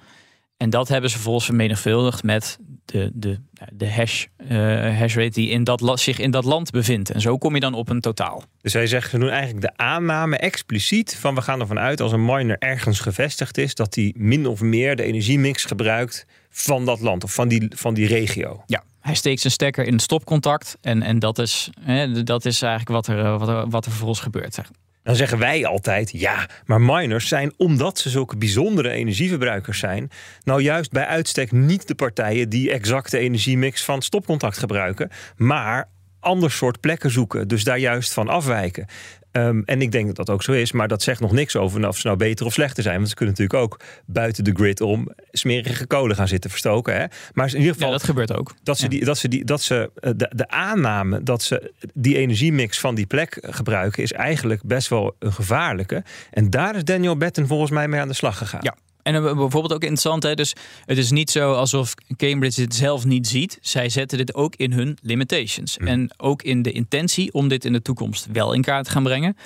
[0.58, 2.60] En dat hebben ze vervolgens vermenigvuldigd met
[2.92, 3.40] de, de,
[3.74, 7.10] de hash, uh, rate die in dat, zich in dat land bevindt.
[7.12, 8.44] En zo kom je dan op een totaal.
[8.62, 12.12] Dus zij zeggen, ze doen eigenlijk de aanname expliciet van we gaan ervan uit als
[12.12, 17.00] een miner ergens gevestigd is, dat hij min of meer de energiemix gebruikt van dat
[17.00, 18.64] land of van die, van die regio.
[18.66, 22.62] Ja, hij steekt zijn stekker in het stopcontact en, en dat, is, hè, dat is
[22.62, 24.54] eigenlijk wat er, wat er, wat er vervolgens gebeurt.
[24.54, 24.72] Zeg.
[25.08, 30.10] Dan zeggen wij altijd, ja, maar miners zijn, omdat ze zulke bijzondere energieverbruikers zijn,
[30.44, 35.90] nou juist bij uitstek niet de partijen die exact de energiemix van stopcontact gebruiken, maar
[36.20, 37.48] ander soort plekken zoeken.
[37.48, 38.88] Dus daar juist van afwijken.
[39.32, 41.88] Ehm, en ik denk dat dat ook zo is, maar dat zegt nog niks over
[41.88, 42.96] of ze nou beter of slechter zijn.
[42.96, 46.94] Want ze kunnen natuurlijk ook buiten de grid om smerige kolen gaan zitten verstoken.
[46.94, 47.06] Hè?
[47.34, 47.88] Maar in ieder geval.
[47.88, 48.56] Ja, dat gebeurt ook.
[48.64, 52.18] Dat ze, die, dat ze, die, dat ze eh, de, de aanname dat ze die
[52.18, 56.04] energiemix van die plek gebruiken, is eigenlijk best wel een gevaarlijke.
[56.32, 58.60] En daar is Daniel Batten volgens mij mee aan de slag gegaan.
[58.64, 58.76] Ja,
[59.16, 60.34] en bijvoorbeeld ook interessant, hè?
[60.34, 60.54] dus
[60.86, 63.58] het is niet zo alsof Cambridge het zelf niet ziet.
[63.62, 65.76] Zij zetten dit ook in hun limitations.
[65.78, 65.88] Hm.
[65.88, 69.04] En ook in de intentie om dit in de toekomst wel in kaart te gaan
[69.04, 69.38] brengen.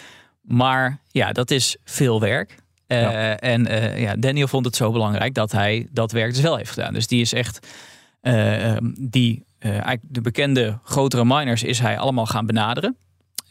[0.42, 2.60] Maar ja, dat is veel werk.
[2.88, 3.64] En
[4.00, 6.94] ja, Daniel vond het zo belangrijk dat hij dat werk dus wel heeft gedaan.
[6.94, 7.68] Dus die is echt
[8.22, 12.98] ehm, die eigenlijk de bekende grotere miners is hij allemaal gaan benaderen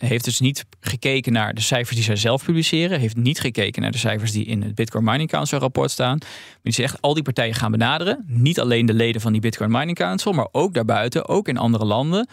[0.06, 3.00] heeft dus niet gekeken naar de cijfers die zij zelf publiceren.
[3.00, 6.18] Heeft niet gekeken naar de cijfers die in het Bitcoin Mining Council rapport staan.
[6.18, 8.24] Maar die zegt al die partijen gaan benaderen.
[8.26, 11.84] Niet alleen de leden van die Bitcoin Mining Council, maar ook daarbuiten, ook in andere
[11.84, 12.28] landen.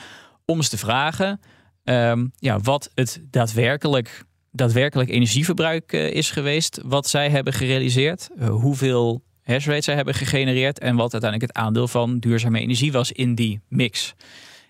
[0.46, 1.42] Om eens te vragen
[1.84, 6.80] ehm, ja, wat het daadwerkelijk, daadwerkelijk energieverbruik uh, is geweest.
[6.86, 8.30] Wat zij hebben gerealiseerd.
[8.40, 10.80] Uh, hoeveel hashrate zij hebben gegenereerd.
[10.80, 14.16] En wat uiteindelijk het aandeel van duurzame energie was in die mix.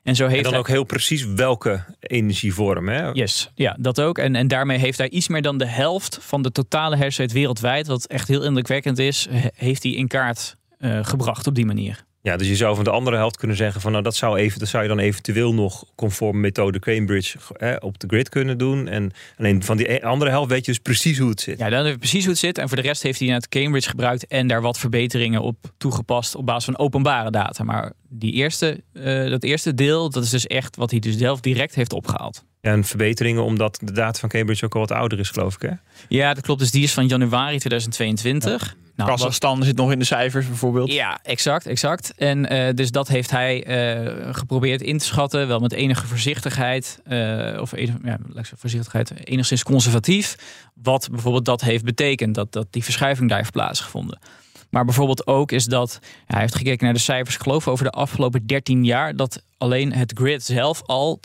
[0.08, 2.88] En, zo heeft en dan ook heel precies welke energievorm.
[2.88, 3.12] Hè?
[3.12, 4.18] Yes, ja, dat ook.
[4.18, 7.88] En, en daarmee heeft hij iets meer dan de helft van de totale hersheid wereldwijd,
[7.88, 12.06] wat echt heel indrukwekkend is, heeft hij in kaart uh, gebracht op die manier.
[12.28, 14.60] Ja, dus je zou van de andere helft kunnen zeggen van nou dat zou, even,
[14.60, 17.38] dat zou je dan eventueel nog conform methode Cambridge
[17.80, 18.88] op de grid kunnen doen.
[18.88, 21.60] En alleen van die e-, andere helft weet je dus precies hoe het zit.
[21.60, 22.58] Ja, dan weet je precies hoe het zit.
[22.58, 26.36] En voor de rest heeft hij het Cambridge gebruikt en daar wat verbeteringen op toegepast
[26.36, 27.64] op basis van openbare data.
[27.64, 31.40] Maar die eerste, uh, dat eerste deel, dat is dus echt wat hij dus zelf
[31.40, 32.44] direct heeft opgehaald.
[32.62, 35.62] En verbeteringen omdat de data van Cambridge ook al wat ouder is, geloof ik.
[35.62, 35.76] Hè?
[36.08, 36.60] Ja, dat klopt.
[36.60, 38.76] Dus die is van januari 2022.
[38.98, 40.92] Nou, Kazachstan zit nog in de cijfers bijvoorbeeld.
[40.92, 42.14] Ja, exact, exact.
[42.16, 47.00] En uh, dus dat heeft hij uh, geprobeerd in te schatten, wel met enige voorzichtigheid,
[47.08, 48.20] uh, of enige, ja,
[48.56, 50.36] voorzichtigheid, enigszins conservatief.
[50.74, 54.20] Wat bijvoorbeeld dat heeft betekend, dat, dat die verschuiving daar heeft plaatsgevonden.
[54.70, 57.92] Maar bijvoorbeeld ook is dat hij heeft gekeken naar de cijfers, ik geloof over de
[57.92, 61.20] afgelopen 13 jaar, dat alleen het grid zelf al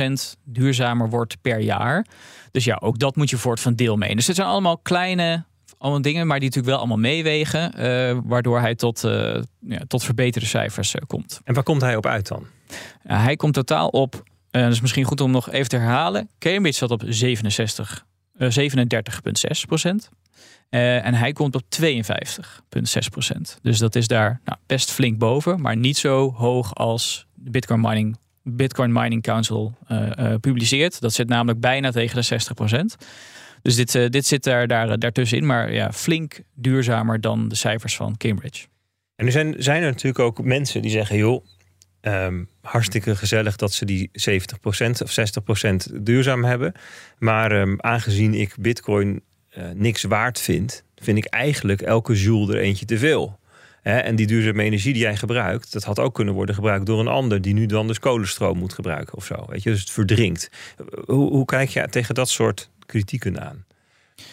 [0.00, 0.12] 2%
[0.44, 2.06] duurzamer wordt per jaar.
[2.50, 4.14] Dus ja, ook dat moet je voort van deel mee.
[4.14, 5.44] Dus het zijn allemaal kleine
[5.78, 10.04] allemaal dingen, maar die natuurlijk wel allemaal meewegen, uh, waardoor hij tot, uh, ja, tot
[10.04, 11.40] verbeterde cijfers uh, komt.
[11.44, 12.46] En waar komt hij op uit dan?
[13.02, 16.90] hij komt totaal op, dat is misschien goed om nog even te herhalen, Cambridge zat
[16.90, 18.04] op 67,
[18.38, 18.48] 37,6
[19.66, 20.10] procent.
[20.68, 23.58] En hij komt op 52,6 procent.
[23.62, 27.80] Dus dat is daar nou, best flink boven, maar niet zo hoog als de Bitcoin
[27.80, 29.74] Mining, Bitcoin Mining Council
[30.40, 31.00] publiceert.
[31.00, 32.96] Dat zit namelijk bijna tegen de 60 procent.
[33.62, 38.16] Dus dit, dit zit daar, daar, daartussenin, maar ja, flink duurzamer dan de cijfers van
[38.16, 38.66] Cambridge.
[39.16, 41.44] En nu zijn, zijn er natuurlijk ook mensen die zeggen, joh,
[42.00, 44.12] um, hartstikke gezellig dat ze die 70%
[45.02, 45.16] of
[45.90, 46.72] 60% duurzaam hebben.
[47.18, 49.22] Maar um, aangezien ik bitcoin
[49.58, 53.38] uh, niks waard vind, vind ik eigenlijk elke joule er eentje te veel.
[53.82, 57.08] en die duurzame energie die jij gebruikt, dat had ook kunnen worden gebruikt door een
[57.08, 59.44] ander die nu dan dus kolenstroom moet gebruiken of zo.
[59.48, 60.50] Weet je, dus het verdrinkt.
[61.04, 63.64] Hoe, hoe kijk je tegen dat soort kritieken aan.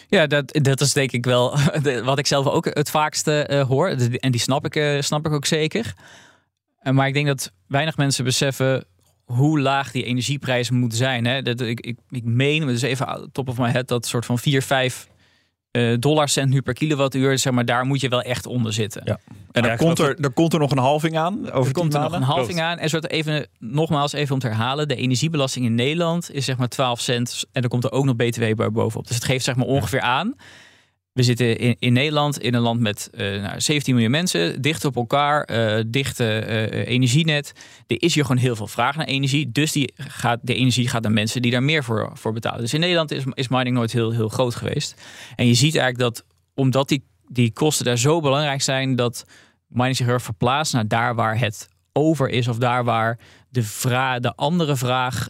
[0.08, 1.58] Ja, dat, dat is denk ik wel
[2.04, 3.88] wat ik zelf ook het vaakste uh, hoor.
[3.88, 5.94] En die snap ik, snap ik ook zeker.
[6.82, 8.84] Maar ik denk dat weinig mensen beseffen
[9.24, 11.24] hoe laag die energieprijzen moeten zijn.
[11.24, 11.42] Hè?
[11.42, 14.62] Dat, ik, ik, ik meen, dus even top of my head, dat soort van 4,
[14.62, 15.08] 5
[15.76, 19.02] uh, dollarcent nu per kilowattuur, zeg maar, daar moet je wel echt onder zitten.
[19.04, 19.18] Ja.
[19.52, 21.50] En dan komt er, er komt er nog een halving aan.
[21.52, 22.78] Over er komt er nog een halving aan.
[22.78, 26.68] En soort even, nogmaals, even om te herhalen: de energiebelasting in Nederland is zeg maar
[26.68, 27.44] 12 cent.
[27.52, 29.06] En er komt er ook nog BTW bovenop.
[29.06, 30.34] Dus het geeft zeg maar ongeveer aan
[31.16, 34.84] we zitten in, in Nederland in een land met uh, nou, 17 miljoen mensen, dicht
[34.84, 37.52] op elkaar, uh, dichte uh, energienet.
[37.86, 39.52] Er is hier gewoon heel veel vraag naar energie.
[39.52, 42.60] Dus die gaat, de energie gaat naar mensen die daar meer voor, voor betalen.
[42.60, 45.02] Dus in Nederland is, is mining nooit heel, heel groot geweest.
[45.36, 46.24] En je ziet eigenlijk dat
[46.54, 49.24] omdat die, die kosten daar zo belangrijk zijn, dat
[49.68, 54.20] mining zich heel verplaatst naar daar waar het over is of daar waar de, vraag,
[54.20, 55.28] de andere vraag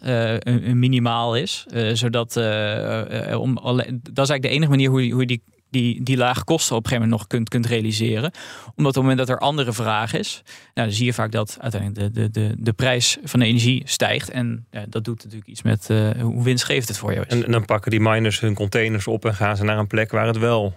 [0.73, 1.67] minimaal is.
[1.93, 6.17] Zodat uh, om, dat is eigenlijk de enige manier hoe, hoe je die die, die
[6.17, 8.31] lage kosten op een gegeven moment nog kunt, kunt realiseren.
[8.77, 10.43] Omdat op het moment dat er andere vraag is,
[10.75, 13.83] nou, dan zie je vaak dat uiteindelijk de, de, de, de prijs van de energie
[13.85, 14.31] stijgt.
[14.31, 17.33] En ja, dat doet natuurlijk iets met uh, hoe winstgevend het voor jou is.
[17.33, 20.11] En, en, dan pakken die miners hun containers op en gaan ze naar een plek
[20.11, 20.75] waar het wel.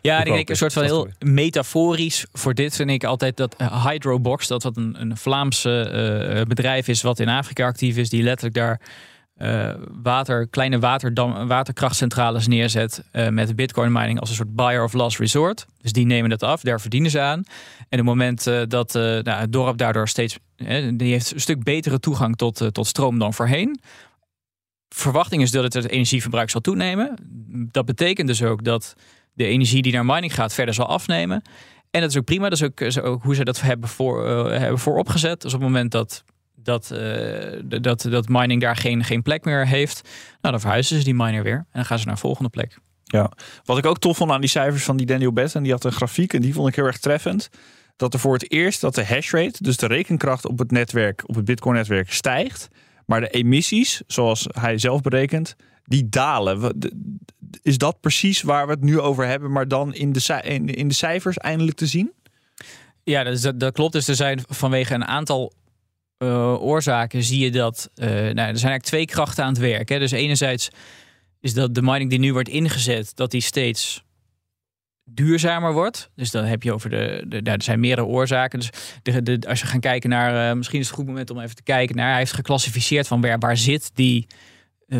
[0.00, 3.86] Ja, ik denk een soort van heel metaforisch voor dit vind ik altijd dat uh,
[3.86, 5.90] Hydrobox, dat wat een, een Vlaamse
[6.34, 8.80] uh, bedrijf is wat in Afrika actief is, die letterlijk daar
[9.38, 9.70] uh,
[10.02, 15.18] water, kleine waterdam, waterkrachtcentrales neerzet uh, met bitcoin mining als een soort buyer of last
[15.18, 15.66] resort.
[15.80, 17.38] Dus die nemen dat af, daar verdienen ze aan.
[17.38, 17.44] En
[17.80, 20.38] op het moment uh, dat nou, het dorp daardoor steeds,
[20.94, 23.80] die heeft een stuk betere toegang tot, tot stroom dan voorheen.
[24.88, 27.16] Verwachting is dat het, energieverbruik zal toenemen.
[27.72, 28.94] Dat betekent dus ook dat
[29.32, 31.42] de energie die naar mining gaat verder zal afnemen.
[31.90, 32.48] En dat is ook prima.
[32.48, 35.40] Dat is ook, is ook hoe ze dat hebben, voor, hebben vooropgezet.
[35.40, 36.24] Dus op het moment dat
[36.64, 40.00] dat, uh, dat, dat mining daar geen, geen plek meer heeft,
[40.40, 42.78] nou, dan verhuizen ze die miner weer en dan gaan ze naar een volgende plek.
[43.04, 43.32] Ja,
[43.64, 45.84] wat ik ook tof vond aan die cijfers van die Daniel Bett, en die had
[45.84, 47.48] een grafiek en die vond ik heel erg treffend.
[47.96, 51.34] Dat er voor het eerst dat de hashrate, dus de rekenkracht op het netwerk, op
[51.34, 52.68] het Bitcoin-netwerk, stijgt.
[53.06, 56.76] Maar de emissies, zoals hij zelf berekent, die dalen.
[57.62, 60.88] is dat precies waar we het nu over hebben, maar dan in de, in, in
[60.88, 62.12] de cijfers eindelijk te zien?
[63.02, 63.92] Ja, dat, dat, dat klopt.
[63.92, 65.52] Dus er zijn vanwege een aantal
[66.24, 67.90] uh, oorzaken zie je dat.
[67.94, 69.88] Uh, nou, er zijn eigenlijk twee krachten aan het werk.
[69.88, 69.98] Hè.
[69.98, 70.68] Dus enerzijds
[71.40, 74.04] is dat de mining die nu wordt ingezet, dat die steeds
[75.04, 76.10] duurzamer wordt.
[76.16, 77.40] Dus dan heb je over de.
[77.42, 78.58] daar zijn meerdere oorzaken.
[78.58, 78.70] Dus
[79.02, 80.50] de, als je gaat kijken naar.
[80.50, 82.08] Uh, misschien is het een goed moment om even te kijken naar.
[82.08, 84.26] Hij heeft geclassificeerd van waar, waar zit die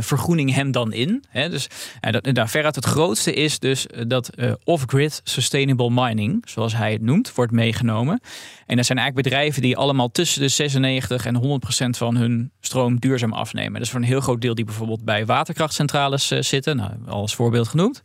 [0.02, 1.24] vergroening hem dan in.
[1.28, 1.48] Hè?
[1.48, 1.68] Dus
[2.00, 6.76] en dat, daar veruit het grootste is dus uh, dat uh, off-grid sustainable mining, zoals
[6.76, 8.20] hij het noemt, wordt meegenomen.
[8.66, 12.50] En dat zijn eigenlijk bedrijven die allemaal tussen de 96 en 100 procent van hun
[12.60, 13.80] stroom duurzaam afnemen.
[13.80, 17.68] Dus voor een heel groot deel die bijvoorbeeld bij waterkrachtcentrales zitten, nou, al als voorbeeld
[17.68, 18.00] genoemd.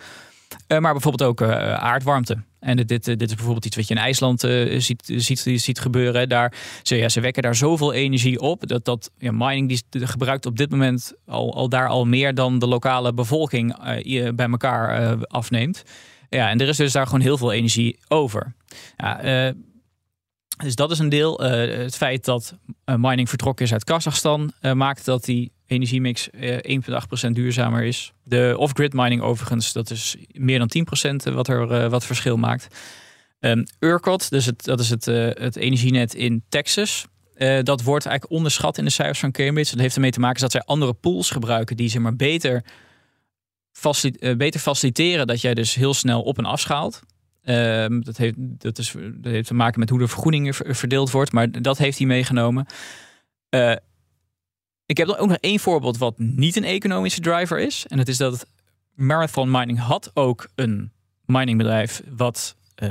[0.68, 2.38] Uh, maar bijvoorbeeld ook uh, aardwarmte.
[2.60, 6.30] En dit, is bijvoorbeeld iets wat je in IJsland uh, ziet, ziet, ziet gebeuren.
[6.30, 8.68] Daar, ze, ja, ze wekken daar zoveel energie op.
[8.68, 12.60] Dat, dat ja, mining die gebruikt op dit moment al, al daar al meer dan
[12.60, 13.76] de lokale bevolking
[14.36, 15.84] bij elkaar afneemt.
[16.30, 18.54] Ja, en er is dus daar gewoon heel veel energie over.
[18.98, 19.54] Ja,
[20.58, 21.40] dus dat is een deel.
[21.40, 26.58] het feit dat mining vertrokken is uit Kazachstan maakt dat die energiemix uh,
[27.28, 28.14] 1,8% duurzamer is.
[28.24, 30.72] De off-grid mining overigens, dat is meer dan
[31.32, 32.76] 10% wat er uh, wat verschil maakt.
[33.40, 33.64] Um,
[34.30, 37.06] dus het, dat is het, het energienet in Texas.
[37.64, 39.72] dat wordt eigenlijk onderschat in de cijfers van Cambridge.
[39.72, 42.64] Dat heeft ermee te maken dat zij andere pools gebruiken die ze maar beter,
[44.38, 47.02] beter faciliteren dat jij dus heel snel op en afschaalt.
[47.44, 51.32] Um, dat, heeft, dat, is, dat heeft te maken met hoe de vergoeding verdeeld wordt,
[51.32, 52.66] maar dat heeft hij meegenomen.
[54.90, 57.86] Ik heb ook nog één voorbeeld wat niet een economische driver is.
[57.88, 58.46] En dat is dat
[58.94, 60.92] Marathon Mining had ook een
[61.26, 62.90] miningbedrijf wat uh,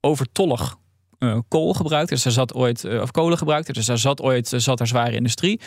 [0.00, 0.76] overtollig
[1.18, 2.08] uh, kool gebruikt.
[2.08, 3.74] Dus er zat ooit, uh, of kolen gebruikt.
[3.74, 5.60] Dus er zat ooit zat er zware industrie.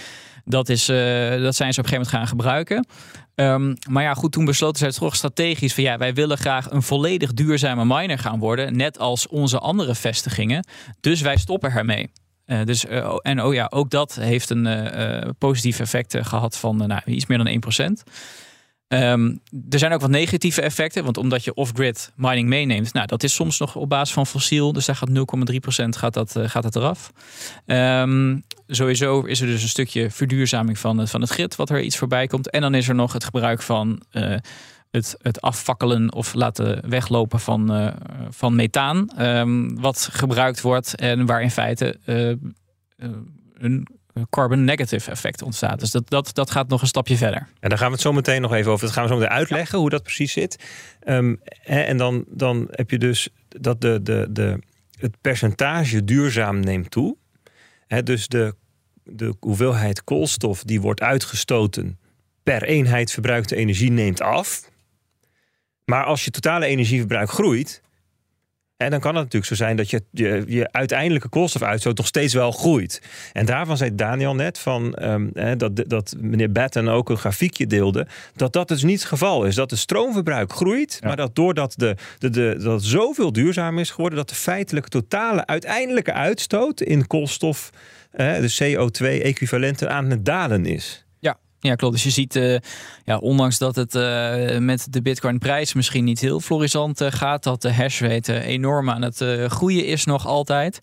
[0.46, 2.88] Dat, is, dat zijn ze op een gegeven moment gaan gebruiken.
[3.36, 6.84] Um, maar ja, goed, toen besloten zij toch strategisch van ja, wij willen graag een
[6.84, 8.76] volledig duurzame miner gaan worden.
[8.78, 10.68] Net als onze andere vestigingen.
[11.00, 12.10] Dus wij stoppen ermee.
[12.48, 16.78] Uh, dus, uh, en oh ja, ook dat heeft een uh, positief effect gehad van
[16.78, 18.12] nou, iets meer dan 1%.
[18.88, 23.24] Um, er zijn ook wat negatieve effecten, want omdat je off-grid mining meeneemt, nou, dat
[23.24, 25.14] is soms nog op basis van fossiel, dus daar gaat 0,3%
[25.90, 27.12] gaat dat, gaat dat eraf.
[27.66, 31.98] Um, sowieso is er dus een stukje verduurzaming van, van het grid, wat er iets
[31.98, 32.50] voorbij komt.
[32.50, 34.02] En dan is er nog het gebruik van
[34.98, 37.94] het, het afvakkelen of laten weglopen van, uh,
[38.30, 39.10] van methaan.
[39.22, 42.34] Um, wat gebruikt wordt en waar in feite uh,
[43.54, 43.88] een
[44.30, 45.80] carbon negative effect ontstaat.
[45.80, 47.48] Dus dat, dat, dat gaat nog een stapje verder.
[47.60, 48.86] En daar gaan we het zo meteen nog even over.
[48.86, 50.64] Dat gaan we zo meteen uitleggen hoe dat precies zit.
[51.08, 54.60] Um, en dan, dan heb je dus dat de, de, de,
[55.00, 57.18] het percentage duurzaam neemt toe.
[58.04, 58.56] Dus de,
[59.04, 62.00] de hoeveelheid koolstof die wordt uitgestoten
[62.44, 64.70] per eenheid verbruikte energie neemt af.
[65.90, 67.82] Maar als je totale energieverbruik groeit,
[68.78, 72.34] en dan kan het natuurlijk zo zijn dat je, je, je uiteindelijke koolstofuitstoot nog steeds
[72.34, 73.02] wel groeit.
[73.34, 78.08] En daarvan zei Daniel net van, um, dat, dat meneer Batten ook een grafiekje deelde.
[78.36, 79.56] Dat dat dus niet het geval is.
[79.56, 80.98] Dat het stroomverbruik groeit.
[81.02, 81.08] Ja.
[81.08, 84.18] Maar dat doordat de, de, de, dat het zoveel duurzaam is geworden.
[84.18, 87.70] Dat de feitelijke totale uiteindelijke uitstoot in koolstof.
[88.12, 91.07] de CO2-equivalenten aan het dalen is.
[91.60, 91.94] Ja, klopt.
[91.94, 92.58] Dus je ziet, uh,
[93.04, 97.62] ja, ondanks dat het uh, met de Bitcoin-prijs misschien niet heel florisant uh, gaat, dat
[97.62, 100.80] de hashrate enorm aan het groeien is nog altijd.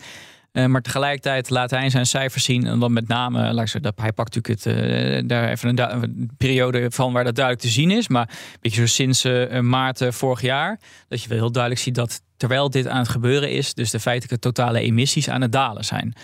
[0.53, 2.67] maar tegelijkertijd laat hij zijn cijfers zien.
[2.67, 7.13] En dan met name, laat ik hij pakt natuurlijk het, daar even een, periode van
[7.13, 8.09] waar dat duidelijk te zien is.
[8.09, 8.29] Maar
[8.61, 9.27] beetje zo sinds
[9.61, 10.81] maart vorig jaar.
[11.09, 14.01] Dat je wel heel duidelijk ziet dat terwijl dit aan het gebeuren is, dus de
[14.01, 16.15] feitelijke totale emissies aan het dalen zijn.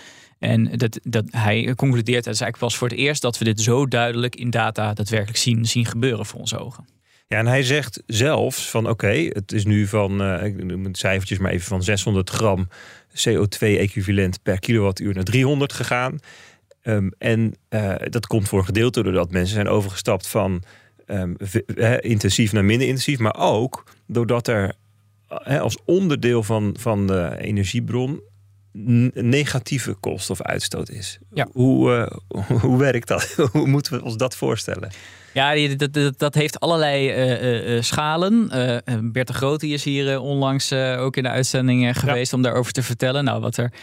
[0.41, 3.61] En dat, dat, hij concludeert, het is eigenlijk pas voor het eerst dat we dit
[3.61, 6.85] zo duidelijk in data daadwerkelijk zien, zien gebeuren voor onze ogen.
[7.27, 10.97] Ja, en hij zegt zelfs van oké, het is nu van, uh, ik noem het
[10.97, 12.67] cijfertjes maar even van 600 gram
[13.09, 16.19] CO2-equivalent per kilowattuur naar 300 gegaan.
[16.83, 20.63] Um, en uh, dat komt voor een gedeelte doordat mensen zijn overgestapt van
[21.07, 21.35] um,
[21.99, 24.73] intensief naar minder intensief, maar ook doordat er
[25.45, 28.21] als onderdeel van, van de energiebron
[29.13, 31.19] negatieve koolstofuitstoot is.
[31.33, 31.47] Ja.
[31.51, 33.33] Hoe, uh, hoe werkt dat?
[33.51, 34.91] hoe moeten we ons dat voorstellen?
[35.33, 38.47] Ja, dat, dat, dat heeft allerlei uh, uh, schalen.
[39.11, 42.37] Bert de Groot is hier onlangs ook in de uitzending geweest ja.
[42.37, 43.23] om daarover te vertellen.
[43.23, 43.73] Nou, wat er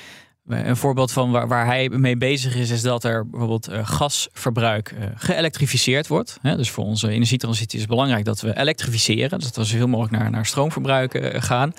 [0.47, 6.07] een voorbeeld van waar, waar, hij mee bezig is, is dat er bijvoorbeeld gasverbruik geëlektrificeerd
[6.07, 6.39] wordt.
[6.43, 9.39] dus voor onze energietransitie is het belangrijk dat we elektrificeren.
[9.39, 11.73] Dus dat we zoveel mogelijk naar, naar stroomverbruik gaan.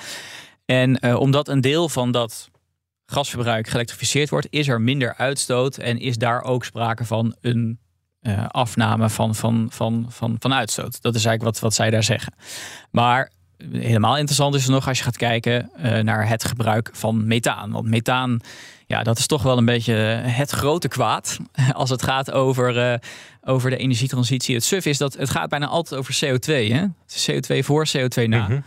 [0.65, 2.48] En omdat een deel van dat
[3.09, 7.79] gasverbruik geëlektrificeerd wordt, is er minder uitstoot en is daar ook sprake van een
[8.47, 11.01] afname van, van, van, van, van uitstoot.
[11.01, 12.33] Dat is eigenlijk wat, wat zij daar zeggen.
[12.91, 13.31] Maar
[13.71, 15.71] helemaal interessant is er nog als je gaat kijken
[16.03, 17.71] naar het gebruik van methaan.
[17.71, 18.39] Want methaan,
[18.85, 21.37] ja, dat is toch wel een beetje het grote kwaad
[21.73, 22.99] als het gaat over,
[23.41, 24.55] over de energietransitie.
[24.55, 26.71] Het suf is dat het gaat bijna altijd over CO2.
[26.71, 26.85] Hè?
[27.07, 28.61] CO2 voor, CO2 na.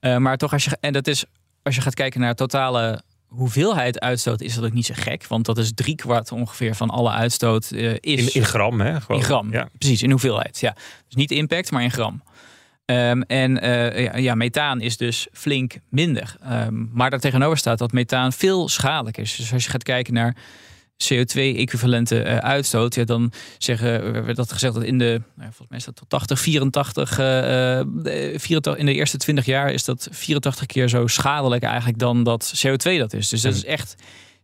[0.00, 0.22] Mhm.
[0.22, 1.24] maar toch als je, en dat is
[1.62, 5.26] als je gaat kijken naar totale hoeveelheid uitstoot is dat ook niet zo gek.
[5.26, 8.00] Want dat is drie kwart ongeveer van alle uitstoot uh, is...
[8.00, 9.00] In, in, gram, hè?
[9.00, 9.20] Gewoon.
[9.20, 9.68] In gram, ja.
[9.78, 10.02] precies.
[10.02, 10.72] In hoeveelheid, ja.
[11.06, 12.22] Dus niet impact, maar in gram.
[12.90, 16.36] Um, en uh, ja, ja, methaan is dus flink minder.
[16.50, 19.36] Um, maar daartegenover staat dat methaan veel schadelijker is.
[19.36, 20.36] Dus als je gaat kijken naar
[21.04, 25.78] CO2-equivalente uh, uitstoot, ja, dan zeggen, werd dat gezegd dat in de, nou, volgens mij
[25.78, 27.80] is dat tot 80, 84, uh,
[28.36, 32.52] 84, in de eerste 20 jaar is dat 84 keer zo schadelijk eigenlijk dan dat
[32.66, 33.28] CO2 dat is.
[33.28, 33.96] Dus dat is echt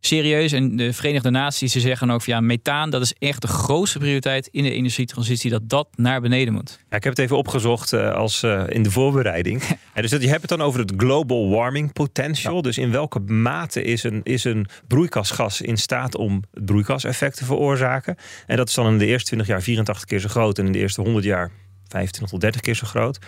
[0.07, 0.53] serieus.
[0.53, 3.99] En de Verenigde Naties ze zeggen ook van ja, methaan, dat is echt de grootste
[3.99, 6.79] prioriteit in de energietransitie, dat dat naar beneden moet.
[6.91, 9.63] Ja, ik heb het even opgezocht uh, als uh, in de voorbereiding.
[9.95, 12.63] dus dat, je hebt het dan over het global warming potential.
[12.63, 18.17] Dus in welke mate is een, is een broeikasgas in staat om broeikaseffect te veroorzaken?
[18.47, 20.73] En dat is dan in de eerste 20 jaar 84 keer zo groot en in
[20.73, 21.51] de eerste 100 jaar
[21.89, 23.19] 25 tot 30 keer zo groot.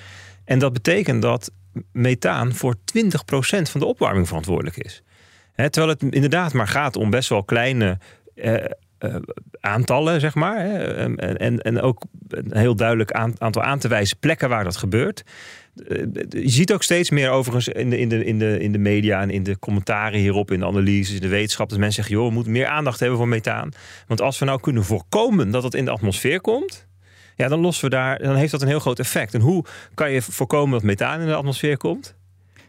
[0.44, 1.50] En dat betekent dat
[1.92, 2.78] methaan voor 20%
[3.62, 5.02] van de opwarming verantwoordelijk is
[5.56, 7.98] terwijl het inderdaad maar gaat om best wel kleine
[8.34, 8.54] uh,
[9.60, 10.60] aantallen, zeg maar.
[10.60, 14.76] Hè, en, en, en ook een heel duidelijk aantal aan te wijzen plekken waar dat
[14.76, 15.24] gebeurt.
[15.88, 18.78] Eh, je ziet ook steeds meer overigens in de, in, de, in, de, in de
[18.78, 22.14] media en in de commentaren hierop, in de analyses, in de wetenschap, dat mensen zeggen,
[22.14, 23.70] joh, we moeten meer aandacht hebben voor methaan.
[24.06, 26.86] Want als we nou kunnen voorkomen dat het in de atmosfeer komt,
[27.36, 29.34] ja, dan lossen we daar, dan heeft dat een heel groot effect.
[29.34, 29.64] En hoe
[29.94, 32.16] kan je voorkomen dat methaan in de atmosfeer komt?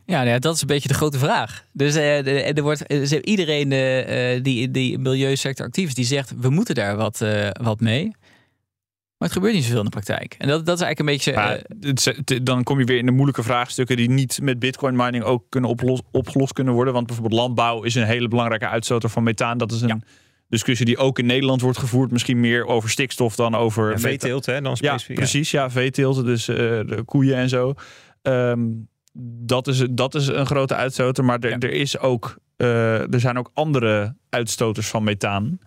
[0.07, 1.65] Ja, nou ja, dat is een beetje de grote vraag.
[1.73, 6.33] Dus uh, er wordt, uh, iedereen uh, die in die milieusector actief is, die zegt
[6.39, 7.25] we moeten daar wat,
[7.61, 8.03] wat mee.
[9.17, 10.35] Maar het gebeurt niet zoveel in de praktijk.
[10.37, 11.63] En dat, dat is eigenlijk een beetje.
[12.25, 15.43] Het, dan kom je weer in de moeilijke vraagstukken die niet met bitcoin mining ook
[15.49, 16.93] kunnen oplos, opgelost kunnen worden.
[16.93, 19.57] Want bijvoorbeeld landbouw is een hele belangrijke uitstoter van methaan.
[19.57, 20.03] Dat is een
[20.49, 22.11] discussie die ook in Nederland wordt gevoerd.
[22.11, 23.91] Misschien meer over stikstof dan over.
[23.91, 24.61] Ja, veeteelt, hè?
[24.61, 25.51] Dan specifiek, ja, precies.
[25.51, 26.25] Ja, veeteelt.
[26.25, 27.73] Dus de koeien en zo.
[28.21, 31.25] Um, dat is, dat is een grote uitstoter.
[31.25, 35.59] Maar er, er, is ook, uh, er zijn ook andere uitstoters van methaan.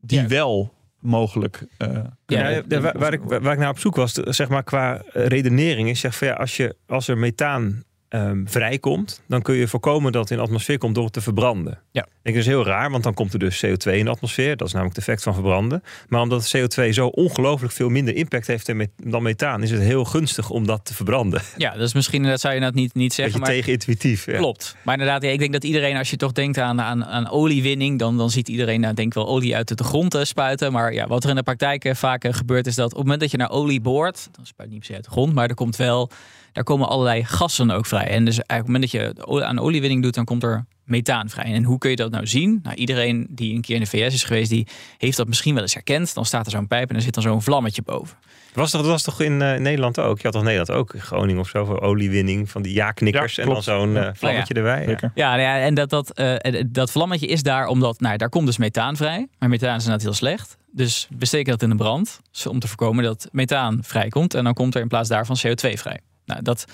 [0.00, 1.66] Die wel mogelijk.
[1.78, 5.88] Uh, ja, waar, waar, ik, waar ik naar op zoek was, zeg maar qua redenering,
[5.88, 7.84] is zeg van ja, als, je, als er methaan
[8.14, 11.20] um, vrijkomt, dan kun je voorkomen dat het in de atmosfeer komt door het te
[11.20, 11.78] verbranden.
[11.90, 12.06] Ja.
[12.22, 14.56] Ik is heel raar, want dan komt er dus CO2 in de atmosfeer.
[14.56, 15.82] Dat is namelijk het effect van verbranden.
[16.08, 20.50] Maar omdat CO2 zo ongelooflijk veel minder impact heeft dan methaan, is het heel gunstig
[20.50, 21.42] om dat te verbranden.
[21.56, 23.40] Ja, dat is misschien, dat zou je dat niet, niet zeggen.
[23.40, 24.26] Beetje maar tegenintuïtief.
[24.26, 24.36] Ja.
[24.36, 24.76] Klopt.
[24.82, 28.16] Maar inderdaad, ik denk dat iedereen, als je toch denkt aan, aan, aan oliewinning, dan,
[28.16, 30.72] dan ziet iedereen, nou, denk wel olie uit de grond uh, spuiten.
[30.72, 33.02] Maar ja, wat er in de praktijk uh, vaak uh, gebeurt, is dat op het
[33.02, 35.48] moment dat je naar olie boort, dan spuit niet per se uit de grond, maar
[35.48, 36.10] er komt wel
[36.54, 38.06] daar komen allerlei gassen ook vrij.
[38.06, 41.28] En dus eigenlijk op het moment dat je aan oliewinning doet, dan komt er methaan
[41.28, 41.44] vrij.
[41.44, 42.60] En hoe kun je dat nou zien?
[42.62, 44.66] Nou, iedereen die een keer in de VS is geweest, die
[44.98, 46.14] heeft dat misschien wel eens herkend.
[46.14, 48.16] Dan staat er zo'n pijp en er zit dan zo'n vlammetje boven.
[48.52, 50.16] Was dat was toch in uh, Nederland ook?
[50.16, 53.62] Je had toch Nederland ook Groningen of zo voor oliewinning van die ja-knikkers en dan
[53.62, 54.86] zo'n uh, vlammetje erbij.
[54.86, 55.10] Ja.
[55.14, 58.58] Ja, ja, en dat, dat, uh, dat vlammetje is daar omdat, nou, daar komt dus
[58.58, 59.28] methaan vrij.
[59.38, 60.56] Maar methaan is inderdaad heel slecht.
[60.72, 64.34] Dus we steken dat in de brand om te voorkomen dat methaan vrijkomt.
[64.34, 66.00] En dan komt er in plaats daarvan CO2 vrij.
[66.24, 66.64] Nou, dat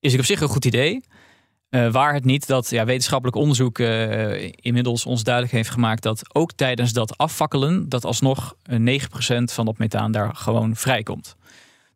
[0.00, 1.00] is op zich een goed idee.
[1.74, 6.34] Uh, waar het niet dat ja, wetenschappelijk onderzoek uh, inmiddels ons duidelijk heeft gemaakt dat
[6.34, 11.36] ook tijdens dat afvakkelen, dat alsnog 9% eh, van dat methaan daar gewoon vrijkomt.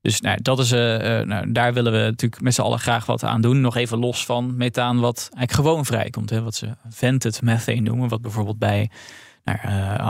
[0.00, 0.78] Dus nou, dat is, uh,
[1.20, 3.60] nou, daar willen we natuurlijk met z'n allen graag wat aan doen.
[3.60, 6.30] Nog even los van methaan wat eigenlijk gewoon vrijkomt.
[6.30, 8.08] Hè, wat ze vented methane noemen.
[8.08, 8.90] Wat bijvoorbeeld bij
[9.44, 9.58] nou,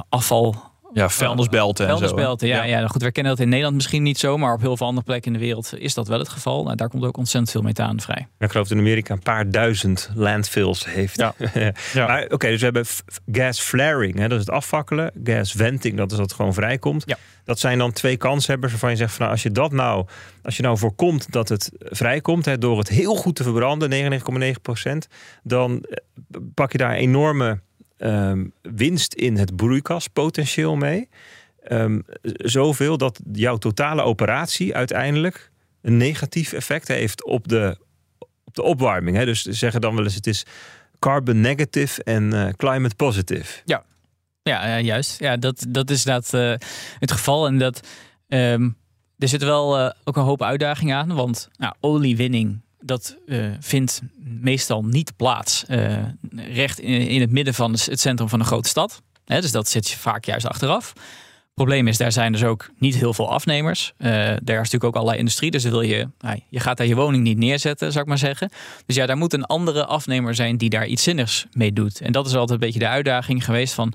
[0.09, 1.87] afval ja, vuilnisbelten.
[1.87, 2.79] Vuilnisbelten, ja, ja.
[2.79, 2.87] ja.
[2.87, 5.33] Goed, we kennen dat in Nederland misschien niet zo, maar op heel veel andere plekken
[5.33, 6.63] in de wereld is dat wel het geval.
[6.63, 8.29] Nou, daar komt ook ontzettend veel methaan vrij.
[8.39, 11.19] ik geloof dat in Amerika een paar duizend landfills heeft.
[11.19, 11.35] Ja.
[11.93, 12.25] ja.
[12.29, 12.87] Oké, dus we hebben
[13.33, 15.11] gas flaring, hè, dat is het afvakkelen.
[15.25, 17.03] Gas venting, dat is dat het gewoon vrijkomt.
[17.07, 17.17] Ja.
[17.45, 20.07] Dat zijn dan twee kanshebbers waarvan je zegt van nou, als je dat nou,
[20.43, 24.93] als je nou voorkomt dat het vrijkomt hè, door het heel goed te verbranden, 99,9%
[25.43, 27.61] dan eh, pak je daar enorme
[27.99, 31.09] Ehm, winst in het broeikaspotentieel mee.
[31.69, 32.05] Um,
[32.37, 35.51] zoveel dat jouw totale operatie uiteindelijk
[35.83, 37.77] een negatief effect heeft op de,
[38.45, 39.17] op de opwarming.
[39.17, 39.25] Hè?
[39.25, 40.45] Dus zeggen dan wel eens: het is
[40.99, 43.63] carbon negative en uh, climate positive.
[43.65, 43.85] Ja,
[44.43, 45.19] ja juist.
[45.19, 46.69] Ja, dat, dat is inderdaad uh,
[46.99, 47.47] het geval.
[47.47, 47.89] En dat
[48.29, 48.77] um,
[49.19, 51.15] er zit wel uh, ook een hoop uitdagingen aan.
[51.15, 54.01] Want nou, oliewinning dat uh, vindt
[54.41, 55.97] meestal niet plaats uh,
[56.31, 59.03] recht in, het midden van het centrum van een grote stad.
[59.25, 60.93] dus dat zit je vaak juist achteraf.
[61.55, 63.93] probleem is, daar zijn dus ook niet heel veel afnemers.
[63.99, 66.95] Uh, daar is natuurlijk ook allerlei industrie, dus wil je, nou, je gaat daar je
[66.95, 68.51] woning niet neerzetten, zou ik maar zeggen.
[68.87, 72.01] Dus ja, daar moet een andere afnemer zijn die daar iets zinnigs mee doet.
[72.01, 73.93] En dat is altijd een beetje de uitdaging geweest van,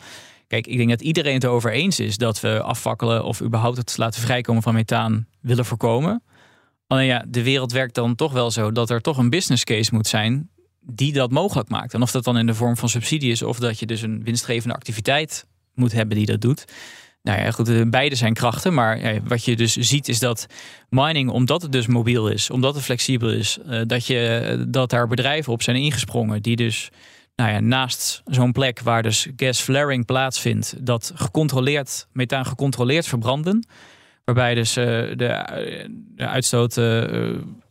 [0.48, 3.98] kijk, ik denk dat iedereen het erover eens is dat we afvakkelen of überhaupt het
[3.98, 6.24] laten vrijkomen van methaan willen voorkomen.
[6.88, 9.94] Alleen ja, de wereld werkt dan toch wel zo dat er toch een business case
[9.94, 10.50] moet zijn
[10.86, 11.94] die dat mogelijk maakt.
[11.94, 14.24] En of dat dan in de vorm van subsidie is of dat je dus een
[14.24, 16.66] winstgevende activiteit moet hebben die dat doet.
[17.24, 18.74] Nou ja, goed, eh, beide zijn krachten.
[18.74, 20.46] Maar wat je dus ziet is dat
[20.90, 25.08] mining, omdat het dus mobiel is, omdat het flexibel is, uh, dat, je, dat daar
[25.08, 26.90] bedrijven op zijn ingesprongen die dus
[27.36, 33.68] nou ja, naast zo'n plek waar dus gas flaring plaatsvindt, dat gecontroleerd, methaan gecontroleerd verbranden.
[34.26, 36.76] Waarbij dus uh, de, de uitstoot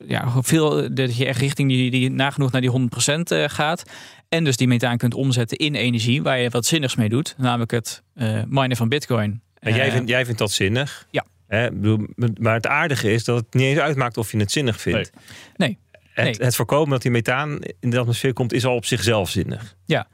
[0.06, 3.82] ja, veel, dat je echt richting die, die nagenoeg naar die 100% gaat.
[4.28, 7.34] En dus die methaan kunt omzetten in energie waar je wat zinnigs mee doet.
[7.38, 8.02] Namelijk het
[8.48, 9.42] minen van bitcoin.
[9.58, 11.06] En jij, vindt, jij vindt dat zinnig?
[11.10, 11.24] Ja.
[11.46, 11.70] Hè?
[12.40, 15.10] Maar het aardige is dat het niet eens uitmaakt of je het zinnig vindt.
[15.56, 15.78] Nee.
[16.14, 16.26] nee.
[16.26, 19.76] Het, het, voorkomen dat die methaan in de atmosfeer komt, is al op zichzelf zinnig.
[19.84, 20.08] Ja,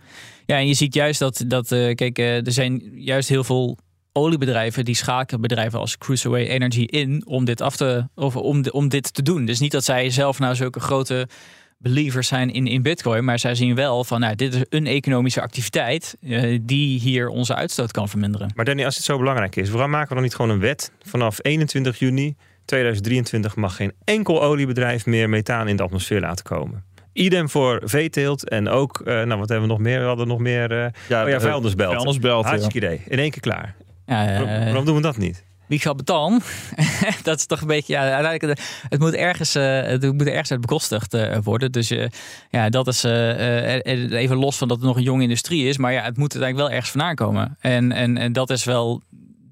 [0.46, 3.78] ja en je ziet juist dat, dat uh, kijk, uh, er zijn juist heel veel
[4.12, 8.72] oliebedrijven die schakelen bedrijven als Cruiserway Energy in om dit af te of om, de,
[8.72, 9.44] om dit te doen.
[9.44, 11.28] Dus niet dat zij zelf nou zulke grote
[11.78, 15.40] believers zijn in, in Bitcoin, maar zij zien wel van nou, dit is een economische
[15.40, 18.52] activiteit uh, die hier onze uitstoot kan verminderen.
[18.54, 20.92] Maar Danny, als het zo belangrijk is, waarom maken we dan niet gewoon een wet
[21.02, 26.84] vanaf 21 juni 2023 mag geen enkel oliebedrijf meer methaan in de atmosfeer laten komen?
[27.12, 30.00] Idem voor veeteelt en ook, uh, nou wat hebben we nog meer?
[30.00, 31.92] We hadden nog meer, uh, ja, oh ja, vuilnisbelt.
[31.92, 33.02] Vuilnisbelt, Hartstikke idee.
[33.06, 33.74] In één keer klaar.
[34.08, 35.46] Ja, waarom doen we dat niet?
[35.68, 36.40] Wie gaat betalen?
[37.22, 40.60] dat is toch een beetje, ja, uiteindelijk, het moet ergens, uh, het moet ergens uit
[40.60, 41.72] bekostigd uh, worden.
[41.72, 41.92] Dus
[42.50, 45.76] ja, dat is even los van dat het nog een jonge industrie is.
[45.76, 47.56] Maar ja, het moet uiteindelijk wel ergens vandaan komen.
[47.60, 49.02] En, en, en dat, is wel,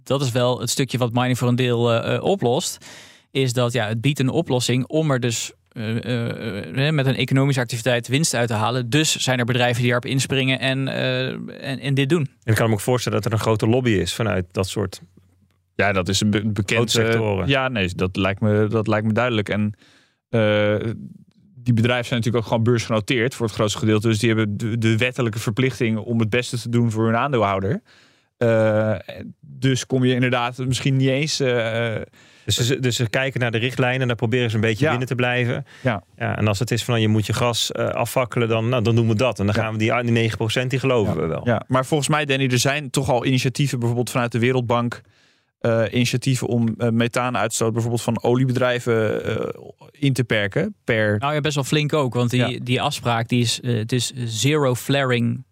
[0.03, 1.81] dat is wel het stukje wat mining voor een deel
[2.21, 2.85] oplost.
[3.31, 5.53] Is dat ja, het biedt een oplossing om er dus
[6.91, 8.91] met een economische activiteit winst uit te halen.
[8.91, 12.29] Dus zijn er bedrijven die erop inspringen en, en, en dit doen.
[12.43, 15.01] En ik kan me ook voorstellen dat er een grote lobby is vanuit dat soort
[15.77, 16.91] ja, dat is een be bekend.
[16.91, 17.49] sectoren.
[17.49, 19.49] ja, nee, dat lijkt me, dat lijkt me duidelijk.
[19.49, 19.75] En
[20.31, 20.93] uh,
[21.55, 24.09] die bedrijven zijn natuurlijk ook gewoon beursgenoteerd voor het grootste gedeelte.
[24.09, 27.83] Dus die hebben de, de wettelijke verplichting om het beste te doen voor hun aandeelhouder.
[28.39, 28.95] Uh,
[29.41, 31.41] dus kom je inderdaad misschien niet eens.
[31.41, 31.95] Uh,
[32.47, 34.91] dus ze, dus ze kijken naar de richtlijnen en daar proberen ze een beetje ja.
[34.91, 35.67] binnen te blijven.
[35.83, 36.03] Ja.
[36.17, 38.95] Ja, en als het is van je moet je gas uh, afvakkelen, dan, nou, dan
[38.95, 39.39] doen we dat.
[39.39, 40.33] En dan gaan we die, die
[40.63, 41.21] 9% die geloven ja.
[41.21, 41.41] we wel.
[41.45, 41.63] Ja.
[41.69, 45.01] Maar volgens mij, Danny, er zijn toch al initiatieven, bijvoorbeeld vanuit de Wereldbank.
[45.61, 49.47] Uh, initiatieven om uh, methaanuitstoot bijvoorbeeld van oliebedrijven uh,
[49.91, 51.19] in te perken per.
[51.19, 52.59] Nou ja, best wel flink ook, want die, ja.
[52.63, 55.45] die afspraak die is, het is zero flaring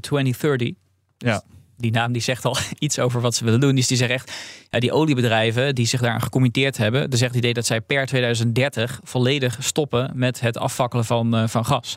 [0.00, 0.70] 2030.
[1.18, 1.42] Ja.
[1.76, 3.74] Die naam die zegt al iets over wat ze willen doen.
[3.74, 4.32] Dus die zeggen echt,
[4.70, 8.06] ja, die oliebedrijven die zich daaraan gecommitteerd hebben, er zegt het idee dat zij per
[8.06, 11.96] 2030 volledig stoppen met het afvakkelen van, van gas.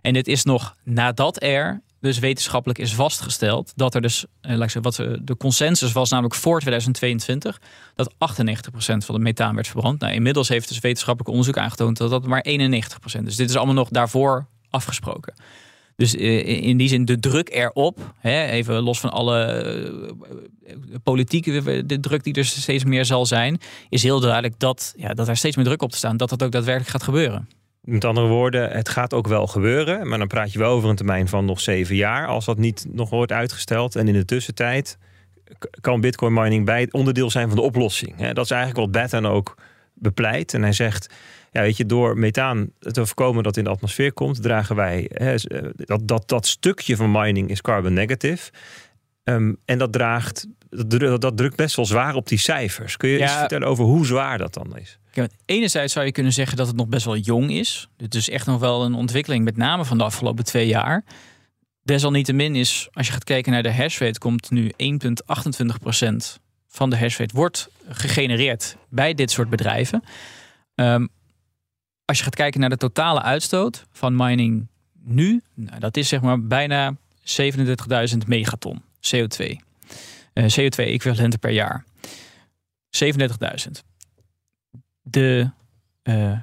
[0.00, 4.94] En dit is nog nadat er dus wetenschappelijk is vastgesteld dat er dus, eh, wat
[5.20, 7.60] de consensus was, namelijk voor 2022,
[7.94, 10.00] dat 98% van de methaan werd verbrand.
[10.00, 13.28] Nou, inmiddels heeft dus wetenschappelijk onderzoek aangetoond dat dat maar 91% is.
[13.28, 15.34] Dus dit is allemaal nog daarvoor afgesproken.
[15.96, 19.64] Dus in die zin de druk erop, hè, even los van alle
[20.66, 25.14] uh, politieke de druk die er steeds meer zal zijn, is heel duidelijk dat, ja,
[25.14, 27.48] dat er steeds meer druk op te staan, dat dat ook daadwerkelijk gaat gebeuren.
[27.80, 30.08] Met andere woorden, het gaat ook wel gebeuren.
[30.08, 32.26] Maar dan praat je wel over een termijn van nog zeven jaar.
[32.26, 33.96] Als dat niet nog wordt uitgesteld.
[33.96, 34.98] En in de tussentijd
[35.80, 38.32] kan bitcoin mining bij onderdeel zijn van de oplossing.
[38.32, 39.56] Dat is eigenlijk wat Batten ook
[39.94, 40.54] bepleit.
[40.54, 41.14] En hij zegt,
[41.54, 45.34] ja, weet je, door methaan te voorkomen dat in de atmosfeer komt, dragen wij hè,
[45.76, 48.50] dat, dat, dat stukje van mining is carbon negative.
[49.24, 52.96] Um, en dat draagt, dat, dat drukt best wel zwaar op die cijfers.
[52.96, 54.98] Kun je ja, eens vertellen over hoe zwaar dat dan is?
[55.10, 57.88] Kijk, enerzijds zou je kunnen zeggen dat het nog best wel jong is.
[57.96, 61.04] Het is echt nog wel een ontwikkeling, met name van de afgelopen twee jaar.
[61.82, 64.76] Desalniettemin is, als je gaat kijken naar de hashrate, komt nu 1,28%
[66.68, 70.02] van de hashrate wordt gegenereerd bij dit soort bedrijven.
[70.74, 71.08] Um,
[72.04, 74.66] als je gaat kijken naar de totale uitstoot van mining
[75.02, 76.96] nu, nou, dat is zeg maar bijna
[77.40, 79.46] 37.000 megaton CO2.
[80.34, 81.84] Uh, CO2-equivalenten per jaar.
[82.90, 83.94] 37.000
[85.04, 85.50] de
[86.02, 86.38] uh,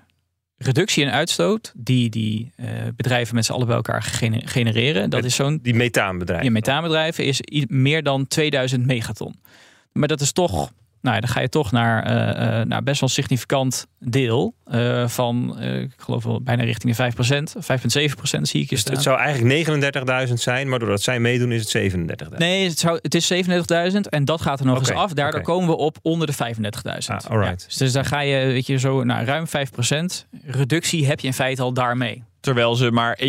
[0.58, 4.04] reductie in uitstoot die die uh, bedrijven met z'n allen bij elkaar
[4.46, 5.60] genereren, dat is zo'n.
[5.62, 6.46] Die methaanbedrijven.
[6.46, 9.36] Die methaanbedrijven is meer dan 2000 megaton.
[9.92, 13.16] Maar dat is toch nou, dan ga je toch naar, uh, naar best wel een
[13.16, 17.64] significant deel uh, van, uh, ik geloof wel bijna richting de 5%,
[18.36, 21.94] 5,7% zie ik dus Het zou eigenlijk 39.000 zijn, maar doordat zij meedoen is het
[21.94, 22.38] 37.000.
[22.38, 25.14] Nee, het, zou, het is 37.000 en dat gaat er nog okay, eens af.
[25.14, 25.56] Daardoor okay.
[25.56, 26.72] komen we op onder de 35.000.
[27.06, 27.44] Ah.
[27.44, 29.50] Ja, dus, dus daar ga je, weet je, zo naar ruim 5%.
[30.46, 32.24] Reductie heb je in feite al daarmee.
[32.42, 33.26] Terwijl ze maar 1%,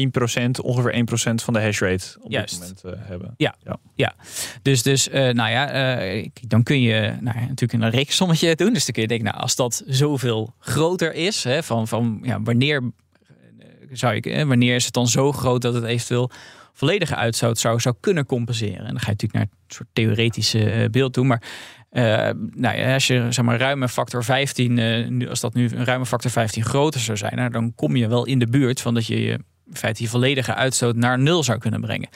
[0.62, 2.60] ongeveer 1% van de hashrate op Juist.
[2.60, 3.34] dit moment uh, hebben.
[3.36, 3.76] Ja, ja.
[3.94, 4.14] ja.
[4.62, 8.72] Dus, dus uh, nou ja, uh, dan kun je nou, natuurlijk een rekensommetje doen.
[8.72, 12.42] Dus dan kun je denken, nou, als dat zoveel groter is, hè, van, van ja,
[12.42, 12.90] wanneer,
[13.92, 16.30] zou ik, wanneer is het dan zo groot dat het eventueel
[16.72, 18.78] volledige uitstoot zou, zou kunnen compenseren?
[18.78, 21.24] En dan ga je natuurlijk naar het soort theoretische beeld toe.
[21.24, 21.42] Maar
[21.92, 25.54] uh, nou ja, als je zeg maar ruim een factor 15, uh, nu, als dat
[25.54, 28.46] nu een ruime factor 15 groter zou zijn, nou, dan kom je wel in de
[28.46, 29.30] buurt van dat je je
[29.66, 32.08] in feite je volledige uitstoot naar nul zou kunnen brengen.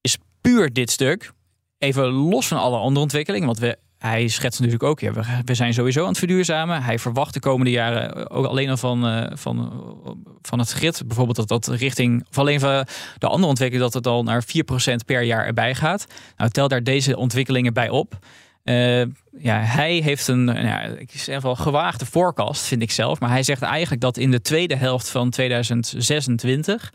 [0.00, 1.32] Is puur dit stuk,
[1.78, 5.00] even los van alle andere ontwikkelingen, want hij schetst natuurlijk ook,
[5.44, 6.82] we, zijn sowieso aan het verduurzamen.
[6.82, 9.84] Hij verwacht de komende jaren ook alleen al van, van,
[10.42, 12.86] van het grid, bijvoorbeeld dat dat richting, of alleen van
[13.18, 14.46] de andere ontwikkeling, dat het al naar 4%
[15.06, 16.06] per jaar erbij gaat.
[16.36, 18.18] Nou, tel daar deze ontwikkelingen bij op.
[18.68, 19.00] Uh,
[19.38, 23.20] ja, hij heeft een, ja, ik zeg wel gewaagde forecast, vind ik zelf.
[23.20, 26.92] Maar hij zegt eigenlijk dat in de tweede helft van 2026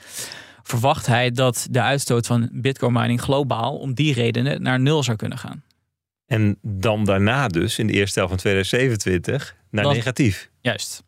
[0.64, 5.18] verwacht hij dat de uitstoot van bitcoin mining globaal om die redenen naar nul zou
[5.18, 5.64] kunnen gaan.
[6.26, 10.50] En dan daarna dus in de eerste helft van 2027 naar dat, negatief.
[10.62, 11.04] Juist.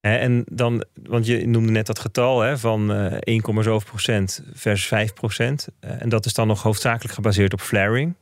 [0.00, 5.68] En dan, want je noemde net dat getal hè, van 1,7 procent versus 5 procent.
[5.80, 8.14] En dat is dan nog hoofdzakelijk gebaseerd op flaring.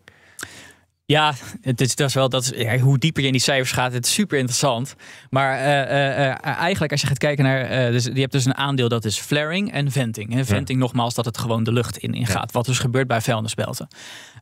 [1.10, 3.72] Ja, het is, dat is wel, dat is, ja, hoe dieper je in die cijfers
[3.72, 4.94] gaat, het is super interessant.
[5.30, 8.88] Maar uh, uh, eigenlijk als je gaat kijken naar, dus, je hebt dus een aandeel
[8.88, 10.32] dat is flaring en venting.
[10.32, 10.44] Hè.
[10.44, 10.84] Venting ja.
[10.84, 12.46] nogmaals dat het gewoon de lucht in, in gaat.
[12.46, 12.52] Ja.
[12.52, 13.88] Wat dus gebeurt bij vuilnisbelten.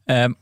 [0.05, 0.37] Um,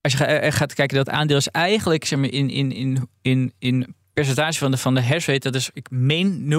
[0.00, 3.94] als je gaat kijken, dat aandeel is eigenlijk zeg maar, in, in, in, in, in
[4.12, 6.54] percentage van de, van de hash rate, dat is, ik meen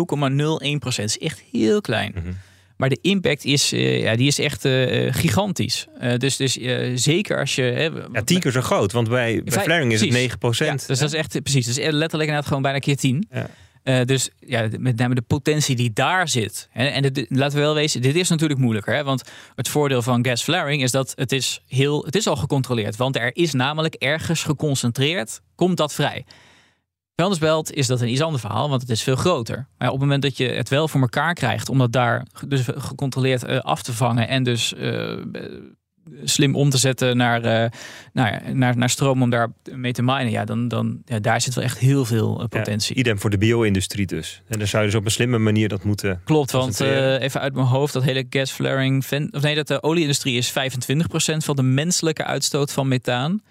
[0.73, 1.09] 0,01 procent.
[1.09, 2.11] is echt heel klein.
[2.15, 2.37] Mm -hmm.
[2.81, 5.87] Maar de impact is, uh, ja, die is echt uh, gigantisch.
[6.01, 6.53] Uh, dus dus
[6.95, 7.91] zeker als je...
[8.13, 8.91] ja, tien keer zo groot.
[8.91, 10.81] Want bij, bij flaring is het 9 procent.
[10.81, 11.65] Ja, dus dat is echt precies.
[11.65, 13.27] Dus letterlijk inderdaad gewoon bijna keer 10.
[13.83, 14.03] Ja.
[14.03, 16.67] dus ja, met name de potentie die daar zit.
[16.71, 18.93] Hè, en dit, laten we wel wezen, dit is natuurlijk moeilijker.
[18.93, 19.23] Hè, want
[19.55, 22.95] het voordeel van gas flaring is dat het is, heel, het is al gecontroleerd.
[22.95, 26.25] Want er is namelijk ergens geconcentreerd, komt dat vrij.
[27.21, 29.67] Vuilnisbelt is dat een iets ander verhaal, want het is veel groter.
[29.77, 32.65] Maar op het moment dat je het wel voor elkaar krijgt om dat daar dus
[32.75, 35.17] gecontroleerd uh, af te vangen en dus uh,
[36.23, 37.69] slim om te zetten naar, uh,
[38.13, 41.53] naar, naar, naar stroom om daar mee te minen, ja, dan, dan ja, daar zit
[41.53, 42.95] wel echt heel veel potentie.
[42.95, 44.41] Ja, idem voor de bio-industrie dus.
[44.47, 46.21] En dan zou je dus op een slimme manier dat moeten.
[46.23, 48.97] Klopt, want even uit mijn hoofd, dat hele gas flaring,
[49.31, 50.53] of nee, dat de olieindustrie is 25%
[51.37, 53.41] van de menselijke uitstoot van methaan.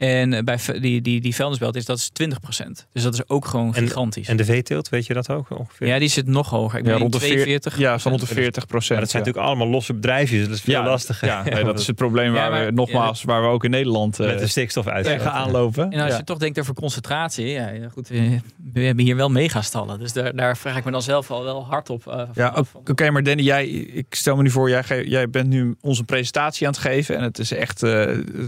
[0.00, 2.86] En bij die, die, die vuilnisbelt is dat is 20%.
[2.92, 4.28] Dus dat is ook gewoon gigantisch.
[4.28, 5.86] En de veeteelt, weet je dat ook ongeveer?
[5.86, 6.78] Ja, die zit nog hoger.
[6.78, 7.78] Ik ja, rond de 42.
[7.78, 9.00] Ja, van rond de 40 procent.
[9.00, 10.46] dat zijn natuurlijk allemaal losse bedrijfjes.
[10.46, 11.28] Dat is veel ja, lastiger.
[11.28, 14.18] Ja, nee, dat is het probleem waar maar, we nogmaals, waar we ook in Nederland
[14.18, 15.90] met de stikstof uit tegen aanlopen.
[15.90, 18.40] En als je toch denkt over concentratie, ja, goed, we,
[18.72, 19.98] we, hebben hier wel megastallen.
[19.98, 22.06] Dus daar, daar vraag ik me dan zelf al wel hard op.
[22.06, 25.48] Uh, ja, oké, okay, maar Danny, jij, ik stel me nu voor, jij, jij bent
[25.48, 28.04] nu onze presentatie aan het geven en het is echt uh,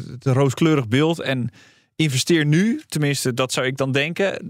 [0.08, 1.41] het rooskleurig beeld en
[1.96, 4.46] investeer nu, tenminste dat zou ik dan denken.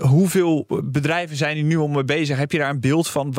[0.00, 2.38] Hoeveel bedrijven zijn er nu om mee bezig?
[2.38, 3.34] Heb je daar een beeld van?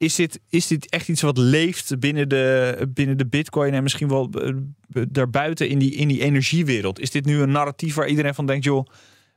[0.00, 4.08] Is dit, is dit echt iets wat leeft binnen de, binnen de bitcoin en misschien
[4.08, 7.00] wel eh, daarbuiten in die, in die energiewereld?
[7.00, 8.86] Is dit nu een narratief waar iedereen van denkt, joh,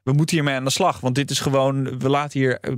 [0.03, 0.99] we moeten hiermee aan de slag?
[0.99, 2.59] Want dit is gewoon, we laten hier...
[2.59, 2.74] Eh,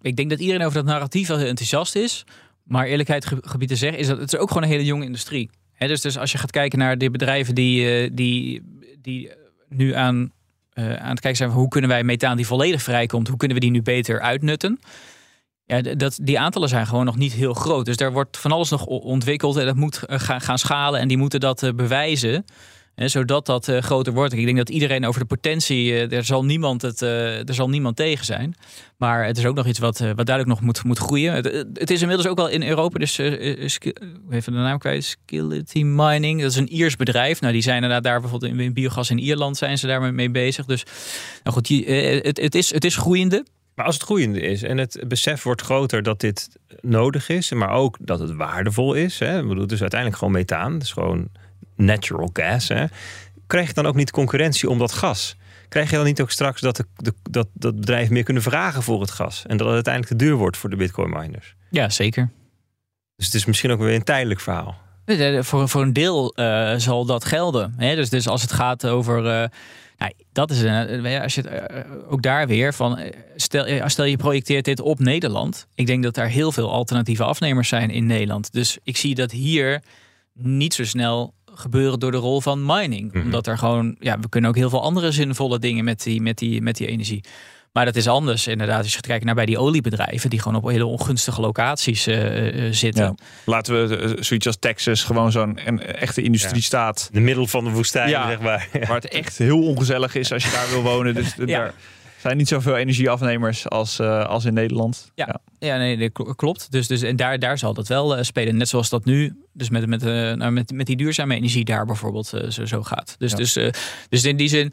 [0.00, 2.24] ik, denk dat iedereen over dat narratief heel enthousiast is.
[2.62, 5.50] Maar eerlijkheid gebied te zeggen, is dat het is ook gewoon een hele jonge industrie.
[5.72, 8.62] He, dus, dus als je gaat kijken naar de bedrijven die, die,
[9.02, 9.32] die
[9.68, 10.32] nu aan,
[10.74, 13.56] uh, aan het kijken zijn van hoe kunnen wij methaan die volledig vrijkomt, hoe kunnen
[13.56, 14.80] we die nu beter uitnutten.
[15.64, 17.84] Ja, dat, die aantallen zijn gewoon nog niet heel groot.
[17.84, 21.16] Dus daar wordt van alles nog ontwikkeld en dat moet gaan, gaan schalen en die
[21.16, 22.44] moeten dat bewijzen.
[22.94, 24.32] Hè, zodat dat uh, groter wordt.
[24.32, 27.68] Ik denk dat iedereen over de potentie, uh, er, zal niemand het, uh, er zal
[27.68, 28.54] niemand tegen zijn.
[28.96, 31.34] Maar het is ook nog iets wat, wat duidelijk nog moet, moet groeien.
[31.34, 33.92] Het, het, is inmiddels ook wel in Europa, dus even
[34.30, 36.40] de naam kwijt, Skillity Mining.
[36.40, 37.40] Dat is een Iers bedrijf.
[37.40, 40.64] Nou, die zijn inderdaad daar bijvoorbeeld in, biogas in Ierland zijn ze daar mee bezig.
[40.64, 40.84] Dus
[41.42, 41.68] nou goed,
[42.24, 43.44] het, het, is, het is groeiende.
[43.74, 46.48] Maar als het groeiende is en het besef wordt groter dat dit
[46.80, 49.18] nodig is, maar ook dat het waardevol is.
[49.18, 49.40] Hè?
[49.40, 50.72] Ik bedoel, uiteindelijk gewoon methaan.
[50.72, 51.28] Het is gewoon
[51.84, 52.68] natural gas.
[52.68, 52.84] Hè?
[53.46, 55.36] Krijg je dan ook niet concurrentie om dat gas?
[55.68, 58.82] Krijg je dan niet ook straks dat, de, de, dat, dat bedrijven meer kunnen vragen
[58.82, 59.44] voor het gas?
[59.46, 61.54] En dat het uiteindelijk te duur wordt voor de bitcoin miners?
[61.70, 62.30] Ja, zeker.
[63.16, 64.76] Dus het is misschien ook weer een tijdelijk verhaal.
[65.40, 67.74] Voor, voor een deel uh, zal dat gelden.
[67.76, 67.94] Hè?
[67.94, 69.24] Dus, dus als het gaat over.
[69.24, 69.44] Uh,
[69.98, 72.98] Nou, dat is een, als je het, ook daar weer van
[73.36, 75.66] stel, stel je projecteert dit op Nederland.
[75.74, 78.52] Ik denk dat daar heel veel alternatieve afnemers zijn in Nederland.
[78.52, 79.82] Dus ik zie dat hier
[80.32, 83.12] niet zo snel gebeuren door de rol van mining.
[83.12, 83.24] Mhm.
[83.24, 86.38] Omdat er gewoon, ja, we kunnen ook heel veel andere zinvolle dingen met die, met
[86.38, 87.24] die, met die energie.
[87.72, 88.78] Maar dat is anders inderdaad.
[88.78, 92.66] Als je gaat kijken naar bij die oliebedrijven, die gewoon op hele ongunstige locaties eh,
[92.66, 93.04] eh, zitten.
[93.04, 93.14] Ja.
[93.44, 97.08] Laten we eh, zoiets als Texas gewoon zo'n een echte industriestaat.
[97.12, 98.28] De middel van de woestijn, Ja.
[98.28, 98.68] zeg maar.
[98.72, 101.14] Waar het echt heel ongezellig is als je daar wil wonen.
[101.14, 101.44] Dus Ja.
[101.46, 101.74] daar
[102.20, 105.10] zijn niet zoveel energieafnemers als, eh, als in Nederland.
[105.14, 105.40] Ja.
[105.58, 106.70] Ja, nee, dat kl- klopt.
[106.70, 108.56] Dus, dus en daar, daar zal dat wel eh, spelen.
[108.56, 111.86] Net zoals dat nu, dus met, met, eh, nou, met, met die duurzame energie daar
[111.86, 113.14] bijvoorbeeld zo, zo gaat.
[113.18, 113.36] Dus, Ja.
[113.36, 113.58] dus,
[114.08, 114.72] dus in die zin,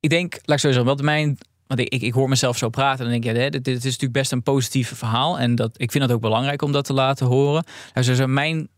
[0.00, 1.38] ik denk, laat ik zo zeggen, wat mijn.
[1.66, 3.76] Want ik, ik, ik hoor mezelf zo praten en dan denk ik, ja, dit, dit
[3.76, 5.38] is natuurlijk best een positief verhaal.
[5.38, 7.64] En dat, ik vind het ook belangrijk om dat te laten horen.
[7.92, 8.68] Dus, dus mijn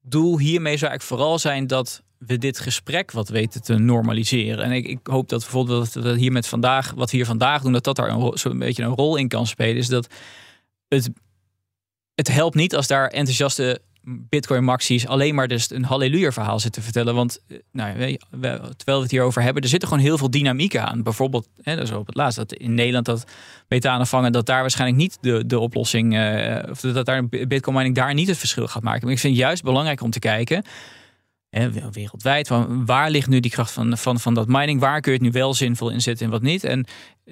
[0.00, 4.64] doel hiermee zou eigenlijk vooral zijn dat we dit gesprek wat weten te normaliseren.
[4.64, 7.62] En ik, ik hoop dat bijvoorbeeld dat, dat hier met vandaag, wat we hier vandaag
[7.62, 9.76] doen, dat dat daar een, ro- zo'n beetje een rol in kan spelen.
[9.76, 10.06] Is dat
[10.88, 11.10] het,
[12.14, 16.80] het helpt niet als daar enthousiaste Bitcoin Maxi's alleen maar dus een halleluja verhaal zitten
[16.80, 17.14] te vertellen.
[17.14, 18.18] Want eh, nou, we-
[18.76, 21.02] terwijl we het hierover hebben, er zitten gewoon heel veel dynamiek aan.
[21.02, 23.24] Bijvoorbeeld, hè, dat op het laatst, dat in Nederland dat
[23.68, 27.94] methanen vangen, dat daar waarschijnlijk niet de, de oplossing, eh, of dat daar Bitcoin mining
[27.94, 29.04] daar niet het verschil gaat maken.
[29.04, 30.64] Maar ik vind het juist belangrijk om te kijken,
[31.92, 34.80] wereldwijd, van waar ligt nu die kracht van, van, van dat mining?
[34.80, 36.64] Waar kun je het nu wel zinvol inzetten en wat niet?
[36.64, 36.86] En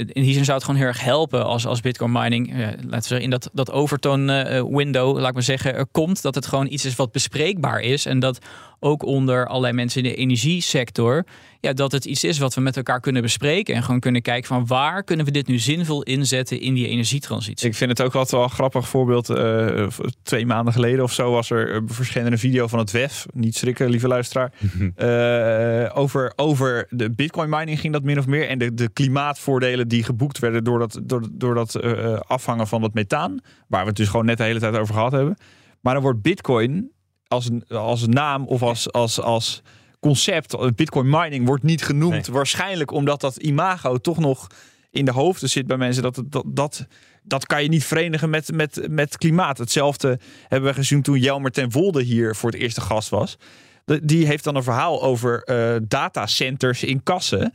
[0.07, 2.90] in die zin zou het gewoon heel erg helpen als, als Bitcoin mining, eh, laten
[2.90, 6.22] we zeggen, in dat, dat overtoon eh, window, laat ik maar zeggen, er komt.
[6.22, 8.07] Dat het gewoon iets is wat bespreekbaar is.
[8.07, 8.38] En dat
[8.80, 11.24] ook onder allerlei mensen in de energiesector,
[11.61, 13.74] ja, dat het iets is wat we met elkaar kunnen bespreken.
[13.74, 17.68] En gewoon kunnen kijken van waar kunnen we dit nu zinvol inzetten in die energietransitie.
[17.68, 19.28] Ik vind het ook altijd wel een grappig voorbeeld.
[19.30, 19.86] Eh,
[20.22, 23.26] twee maanden geleden of zo was er verschillende video van het WEF.
[23.32, 24.53] Niet schrikken, lieve luisteraar.
[24.96, 28.48] Eh, over, over de bitcoin mining ging dat min of meer.
[28.48, 32.80] En de, de klimaatvoordelen die geboekt werden door dat, door, door dat eh, afvangen van
[32.80, 33.41] dat methaan.
[33.66, 35.36] Waar we het dus gewoon net de hele tijd over gehad hebben.
[35.80, 36.91] Maar dan wordt bitcoin
[37.26, 39.62] als, als naam of als, als, als
[40.01, 42.26] concept, bitcoin mining, wordt niet genoemd.
[42.26, 42.34] Nee.
[42.34, 44.47] Waarschijnlijk omdat dat imago toch nog
[44.91, 46.03] in de hoofden zit bij mensen.
[46.03, 46.86] Dat, dat, dat,
[47.22, 49.59] dat kan je niet verenigen met, met, met klimaat.
[49.59, 50.18] Hetzelfde
[50.49, 53.38] hebben we gezien toen Jelmer ten Volde hier voor het eerste gast was.
[53.84, 57.53] Die heeft dan een verhaal over eh, datacenters in kassen.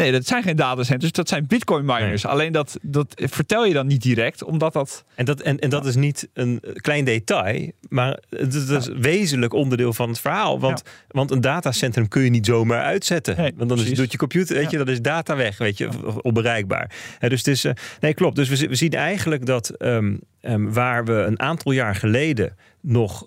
[0.00, 2.26] Nee, dat zijn geen datacenters, dat zijn bitcoin miners.
[2.26, 5.04] Alleen dat, dat vertel je dan niet direct, omdat dat...
[5.14, 9.92] En dat, en, en dat is niet een klein detail, maar het is, wezenlijk onderdeel
[9.92, 10.60] van het verhaal.
[10.60, 13.36] Want, want een datacentrum kun je niet zomaar uitzetten.
[13.36, 15.88] Nee, want dan is, doet je computer, weet je, dat is data weg, weet je,
[16.22, 16.90] onbereikbaar.
[17.18, 18.36] Hè, dus het is, eh, nee, klopt.
[18.36, 23.26] Dus we, we zien eigenlijk dat ehm, ehm, waar we een aantal jaar geleden nog,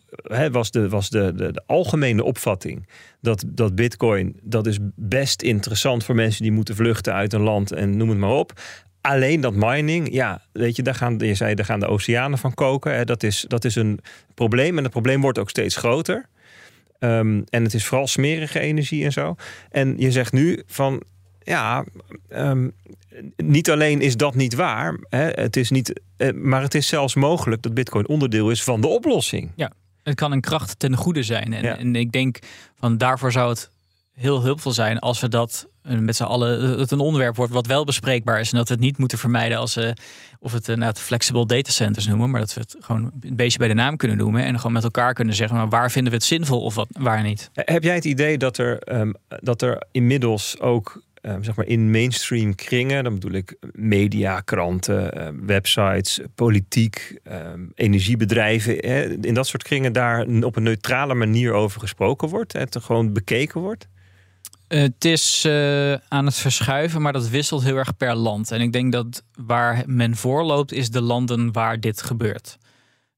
[0.52, 2.88] was, de, was de, de, algemene opvatting
[3.22, 7.72] dat, dat Bitcoin, dat is best interessant voor mensen die moeten vluchten uit een land
[7.72, 8.54] en noem het maar op.
[9.02, 12.54] Alleen dat mining, ja, weet je, daar gaan, je zei, daar gaan de oceanen van
[12.54, 13.06] koken.
[13.06, 14.00] Dat, is, dat is een
[14.34, 16.26] probleem en het probleem wordt ook steeds groter.
[17.00, 19.36] Ehm, en het is vooral smerige energie en zo.
[19.70, 21.04] En je zegt nu van,
[21.40, 21.86] ja,
[22.30, 22.70] ehm,
[23.38, 27.16] niet alleen is dat niet waar, hè, het is niet, eh, maar het is zelfs
[27.16, 29.52] mogelijk dat Bitcoin onderdeel is van de oplossing.
[30.04, 31.54] Het kan een kracht ten goede zijn.
[31.54, 31.78] En, Ja.
[31.78, 32.40] en ik denk
[32.80, 33.70] van daarvoor zou het
[34.14, 37.68] heel hulpvol zijn als we dat eh, met z'n allen het een onderwerp wordt wat
[37.68, 39.96] wel bespreekbaar is en dat we het niet moeten vermijden als we
[40.40, 43.68] of het inderdaad flexible data centers noemen, maar dat we het gewoon een beetje bij
[43.68, 46.28] de naam kunnen noemen en gewoon met elkaar kunnen zeggen, maar waar vinden we het
[46.28, 47.50] zinvol of wat, waar niet?
[47.54, 51.92] Heb jij het idee dat er, ehm, dat er inmiddels ook ehm, zeg maar in
[51.92, 58.82] mainstream kringen, dan bedoel ik media, kranten, eh, websites, politiek, ehm, energiebedrijven,
[59.22, 63.62] in dat soort kringen daar op een neutrale manier over gesproken wordt, het gewoon bekeken
[63.62, 63.88] wordt?
[64.74, 68.52] Eh, Het is eh, aan het verschuiven, maar dat wisselt heel erg per land.
[68.52, 72.58] En ik denk dat waar men voorloopt, is de landen waar dit gebeurt.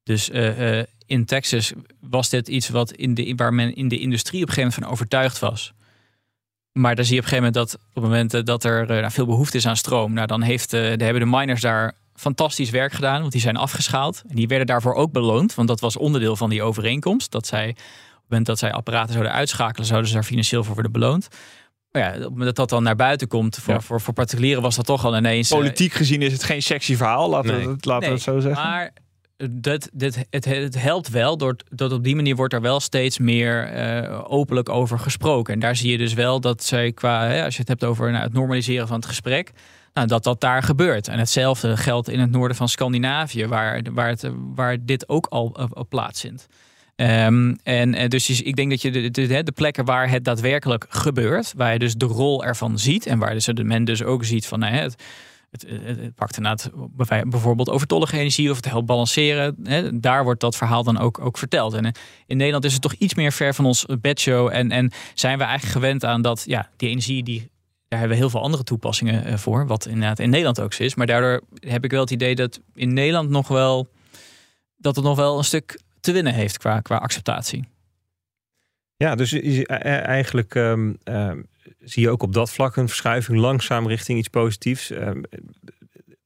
[0.03, 4.41] Dus eh, in Texas was dit iets wat in de, waar men in de industrie
[4.41, 5.73] op een gegeven moment van overtuigd was.
[6.79, 8.81] Maar dan zie je op een gegeven moment dat op het moment eh, dat er
[8.81, 11.61] eh, nou, veel behoefte is aan stroom, nou, dan heeft, eh, dan hebben de miners
[11.61, 14.21] daar fantastisch werk gedaan, want die zijn afgeschaald.
[14.27, 17.31] En die werden daarvoor ook beloond, want dat was onderdeel van die overeenkomst.
[17.31, 20.73] Dat zij op het moment dat zij apparaten zouden uitschakelen, zouden ze daar financieel voor
[20.73, 21.27] worden beloond.
[21.91, 23.81] Maar ja, dat dat dan naar buiten komt, voor, Ja.
[23.81, 25.49] voor, voor particulieren was dat toch al ineens...
[25.49, 27.67] Politiek gezien is het geen sexy verhaal, laten, Nee.
[27.67, 28.63] we, we het zo zeggen.
[28.63, 28.93] maar
[29.51, 29.89] dat,
[30.29, 31.37] het, helpt wel,
[31.69, 35.53] dat op die manier wordt er wel steeds meer eh, openlijk over gesproken.
[35.53, 38.23] En daar zie je dus wel dat zij qua, als je het hebt over nou,
[38.23, 39.51] het normaliseren van het gesprek,
[39.93, 41.07] nou, dat dat daar gebeurt.
[41.07, 45.55] En hetzelfde geldt in het noorden van Scandinavië, waar, waar, het, waar dit ook al
[45.69, 46.47] op plaatsvindt.
[46.95, 51.73] Ehm, en dus ik denk dat je de, de, plekken waar het daadwerkelijk gebeurt, waar
[51.73, 55.03] je dus de rol ervan ziet en waar dus men dus ook ziet van het,
[55.61, 56.71] het, het, pakt inderdaad
[57.29, 59.55] bijvoorbeeld overtollige energie of het helpt balanceren.
[59.63, 61.73] Hè, daar wordt dat verhaal dan ook, ook verteld.
[61.73, 61.85] En
[62.25, 64.49] in Nederland is het toch iets meer ver van ons bedshow.
[64.51, 67.53] En, en zijn we eigenlijk gewend aan dat ja, die energie die
[67.87, 70.83] daar hebben we heel veel andere toepassingen eh, voor, wat inderdaad in Nederland ook zo
[70.83, 70.95] is.
[70.95, 73.87] Maar daardoor heb ik wel het idee dat in Nederland nog wel
[74.77, 77.67] dat het nog wel een stuk te winnen heeft qua, qua acceptatie.
[78.97, 81.41] Ja, dus eigenlijk ehm, ehm,
[81.85, 84.91] zie je ook op dat vlak een verschuiving langzaam richting iets positiefs.
[84.91, 85.21] Ehm,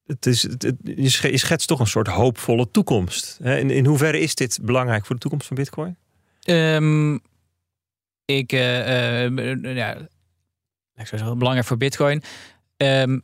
[0.06, 3.38] het is, het, je schetst toch een soort hoopvolle toekomst.
[3.42, 5.96] In, in hoeverre is dit belangrijk voor de toekomst van Bitcoin?
[8.24, 9.28] ik, uh,
[9.74, 9.96] ja,
[10.94, 12.22] ik zou zeggen, belangrijk voor Bitcoin.
[12.76, 13.22] Um,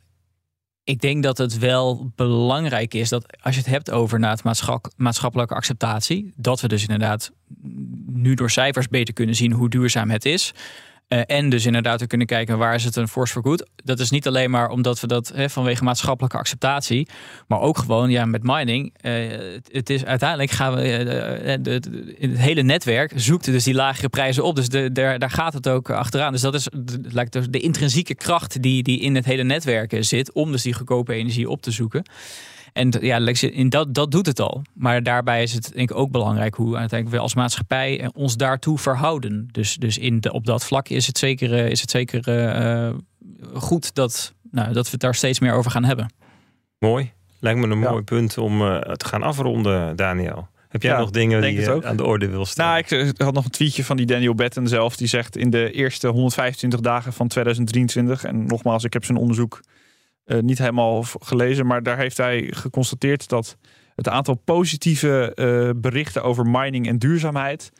[0.83, 4.37] ik denk dat het wel belangrijk is dat als je het hebt over na
[4.95, 7.31] maatschappelijke acceptatie, dat we dus inderdaad
[8.05, 10.53] nu door cijfers beter kunnen zien hoe duurzaam het is.
[11.09, 13.69] Uh, en dus inderdaad we kunnen kijken waar is het een force for good.
[13.75, 17.07] Dat is niet alleen maar omdat we dat hè, vanwege maatschappelijke acceptatie,
[17.47, 18.93] maar ook gewoon ja met mining.
[19.01, 19.13] Uh,
[19.71, 20.81] het is uiteindelijk gaan we
[21.61, 21.71] de,
[22.19, 24.55] het hele netwerk zoekt dus die lagere prijzen op.
[24.55, 26.31] Dus de, daar, gaat het ook achteraan.
[26.31, 26.67] Dus dat is
[27.01, 30.73] lijkt de, de intrinsieke kracht die, die in het hele netwerk zit om dus die
[30.73, 32.03] goedkope energie op te zoeken.
[32.77, 34.61] En ja, in dat, dat doet het al.
[34.73, 38.37] Maar daarbij is het denk ik ook belangrijk hoe uiteindelijk we als maatschappij eh, ons
[38.37, 39.49] daartoe verhouden.
[39.51, 42.89] Dus, dus in de, op dat vlak is het zeker, eh, is het zeker uh,
[43.53, 46.13] goed dat, nou, dat we het daar steeds meer over gaan hebben.
[46.79, 47.11] Mooi.
[47.39, 50.47] Lijkt me een mooi punt om uh, te gaan afronden, Daniel.
[50.69, 52.83] Heb jij nog dingen die je aan de orde wil stellen?
[52.89, 54.95] Nou, ik had nog een tweetje van die Daniel Batten zelf.
[54.95, 58.23] Die zegt in de eerste 125 dagen van 2023.
[58.23, 59.59] En nogmaals, ik heb zijn onderzoek
[60.27, 63.57] uh, niet helemaal gelezen, maar daar heeft hij geconstateerd dat
[63.95, 67.71] het aantal positieve uh, berichten over mining en duurzaamheid,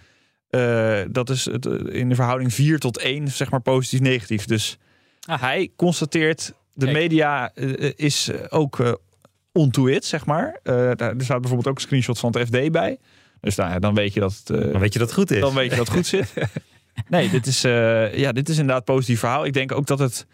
[0.49, 4.45] uh, dat is het, in de verhouding 4 tot 1, zeg maar positief negatief.
[4.45, 4.77] Dus
[5.25, 5.41] ah.
[5.41, 6.97] hij constateert, de Kijk.
[6.97, 7.51] media
[7.95, 8.99] is ook
[9.51, 10.59] onto it, zeg maar.
[10.63, 12.97] er staat bijvoorbeeld ook een screenshot van het FD bij.
[13.41, 15.39] Dus nou, ja, dan weet je dat het, dan weet je dat het goed is.
[15.39, 16.33] Dan weet je dat het goed zit.
[17.09, 19.45] nee, dit is, ja, dit is inderdaad een positief verhaal.
[19.45, 20.25] Ik denk ook dat het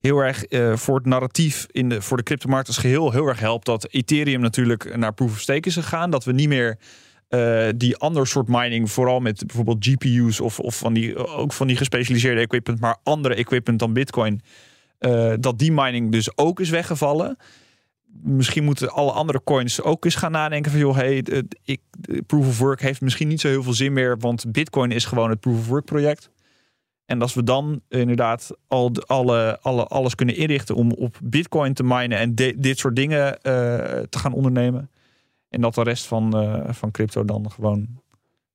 [0.00, 3.40] heel erg uh, voor het narratief in de, voor de cryptomarkt als geheel heel erg
[3.40, 6.10] helpt dat Ethereum natuurlijk naar proof of stake is gegaan.
[6.10, 6.78] Dat we niet meer
[7.28, 11.66] uh, die ander soort mining, vooral met bijvoorbeeld GPU's of, of van die, ook van
[11.66, 14.40] die gespecialiseerde equipment, maar andere equipment dan Bitcoin,
[15.00, 17.36] uh, dat die mining dus ook is weggevallen.
[18.22, 21.24] Misschien moeten alle andere coins ook eens gaan nadenken van joh, hey,
[21.64, 21.80] ik,
[22.26, 25.30] proof of work heeft misschien niet zo heel veel zin meer, want Bitcoin is gewoon
[25.30, 26.30] het proof of work project.
[27.10, 31.82] En als we dan inderdaad al alle, alle, alles kunnen inrichten om op Bitcoin te
[31.82, 33.32] minen en dit soort dingen uh,
[34.08, 34.90] te gaan ondernemen.
[35.48, 37.86] En dat de rest van, uh, van crypto dan gewoon.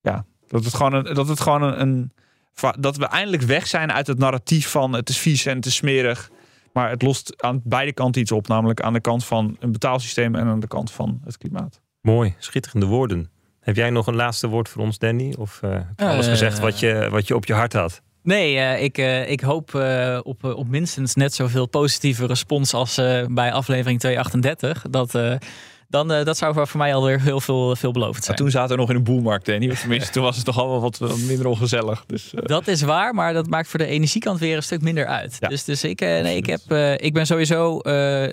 [0.01, 1.14] Ja, dat het gewoon een.
[1.14, 2.12] Dat het gewoon een, een,
[2.80, 5.76] dat we eindelijk weg zijn uit het narratief van het is vies en het is
[5.76, 6.30] smerig.
[6.74, 8.47] Maar het lost aan beide kanten iets op.
[8.47, 11.82] Namelijk aan de kant van een betaalsysteem en aan de kant van het klimaat.
[12.01, 13.30] Mooi, schitterende woorden.
[13.60, 15.34] Heb jij nog een laatste woord voor ons, Danny?
[15.38, 18.03] Of uh, heb je alles gezegd wat je, wat je op je hart had?
[18.26, 22.95] Nee, uh, ik, uh, ik hoop uh, op, op minstens net zoveel positieve respons als
[23.28, 24.86] bij aflevering 238.
[24.89, 25.11] Dat,
[25.89, 28.28] dan, dat zou voor mij alweer heel veel veelbelovend zijn.
[28.28, 29.76] Maar toen zaten we nog in een boelmarkt, Danny.
[29.76, 32.03] Tenminste, toen was het toch allemaal wat, minder ongezellig.
[32.05, 35.38] Dus, Dat is waar, maar dat maakt voor de energiekant weer een stuk minder uit.
[35.39, 35.47] Ja.
[35.47, 36.71] Dus, dus ik, nee, ik, heb,
[37.01, 37.80] ik ben sowieso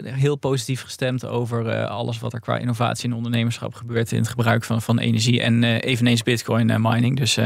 [0.04, 4.64] heel positief gestemd over alles wat er qua innovatie en ondernemerschap gebeurt in het gebruik
[4.64, 5.42] van, van energie.
[5.42, 7.16] En eveneens bitcoin mining.
[7.16, 7.38] Dus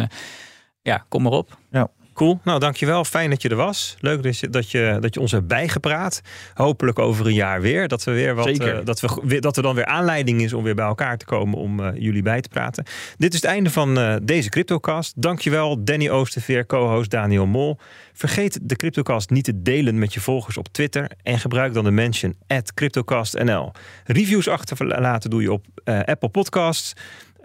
[0.83, 1.59] ja, kom maar op.
[1.71, 1.91] Ja.
[2.17, 3.05] Cool, nou dankjewel.
[3.05, 3.97] Fijn dat je er was.
[4.01, 6.21] Leuk dat je, dat je, dat je ons hebt bijgepraat.
[6.55, 7.89] Hopelijk over een jaar weer.
[7.89, 10.75] Dat, we weer wat, uh, dat, we, dat er dan weer aanleiding is om weer
[10.75, 12.85] bij elkaar te komen om uh, jullie bij te praten.
[13.19, 15.23] Dit is het einde van uh, deze CryptoCast.
[15.23, 17.79] Dankjewel Danny Oosterveer, co-host Daniel Mol.
[18.13, 21.11] Vergeet de CryptoCast niet te delen met je volgers op Twitter.
[21.23, 23.73] En gebruik dan de mention at CryptoCastNL.
[24.05, 26.93] Reviews achterlaten doe je op Apple Podcasts.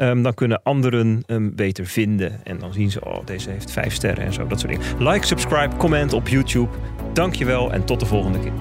[0.01, 2.39] Um, dan kunnen anderen hem beter vinden.
[2.43, 5.07] En dan zien ze, oh, deze heeft vijf sterren en zo, dat soort dingen.
[5.09, 6.69] Like, subscribe, comment op YouTube.
[7.13, 8.51] Dankjewel en tot de volgende keer.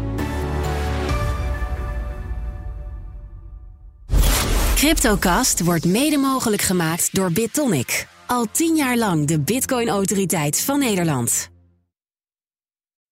[4.74, 8.06] CryptoCast wordt mede mogelijk gemaakt door BitTonic.
[8.26, 11.50] Al tien jaar lang de Bitcoin-autoriteit van Nederland.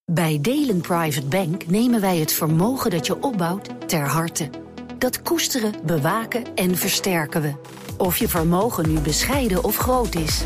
[0.04, 4.50] Bij Delen Private Bank nemen wij het vermogen dat je opbouwt ter harte.
[4.98, 7.52] Dat koesteren, bewaken en versterken we.
[7.98, 10.44] Of je vermogen nu bescheiden of groot is.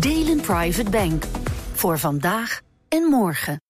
[0.00, 1.24] Delen Private Bank.
[1.72, 3.65] Voor vandaag en morgen.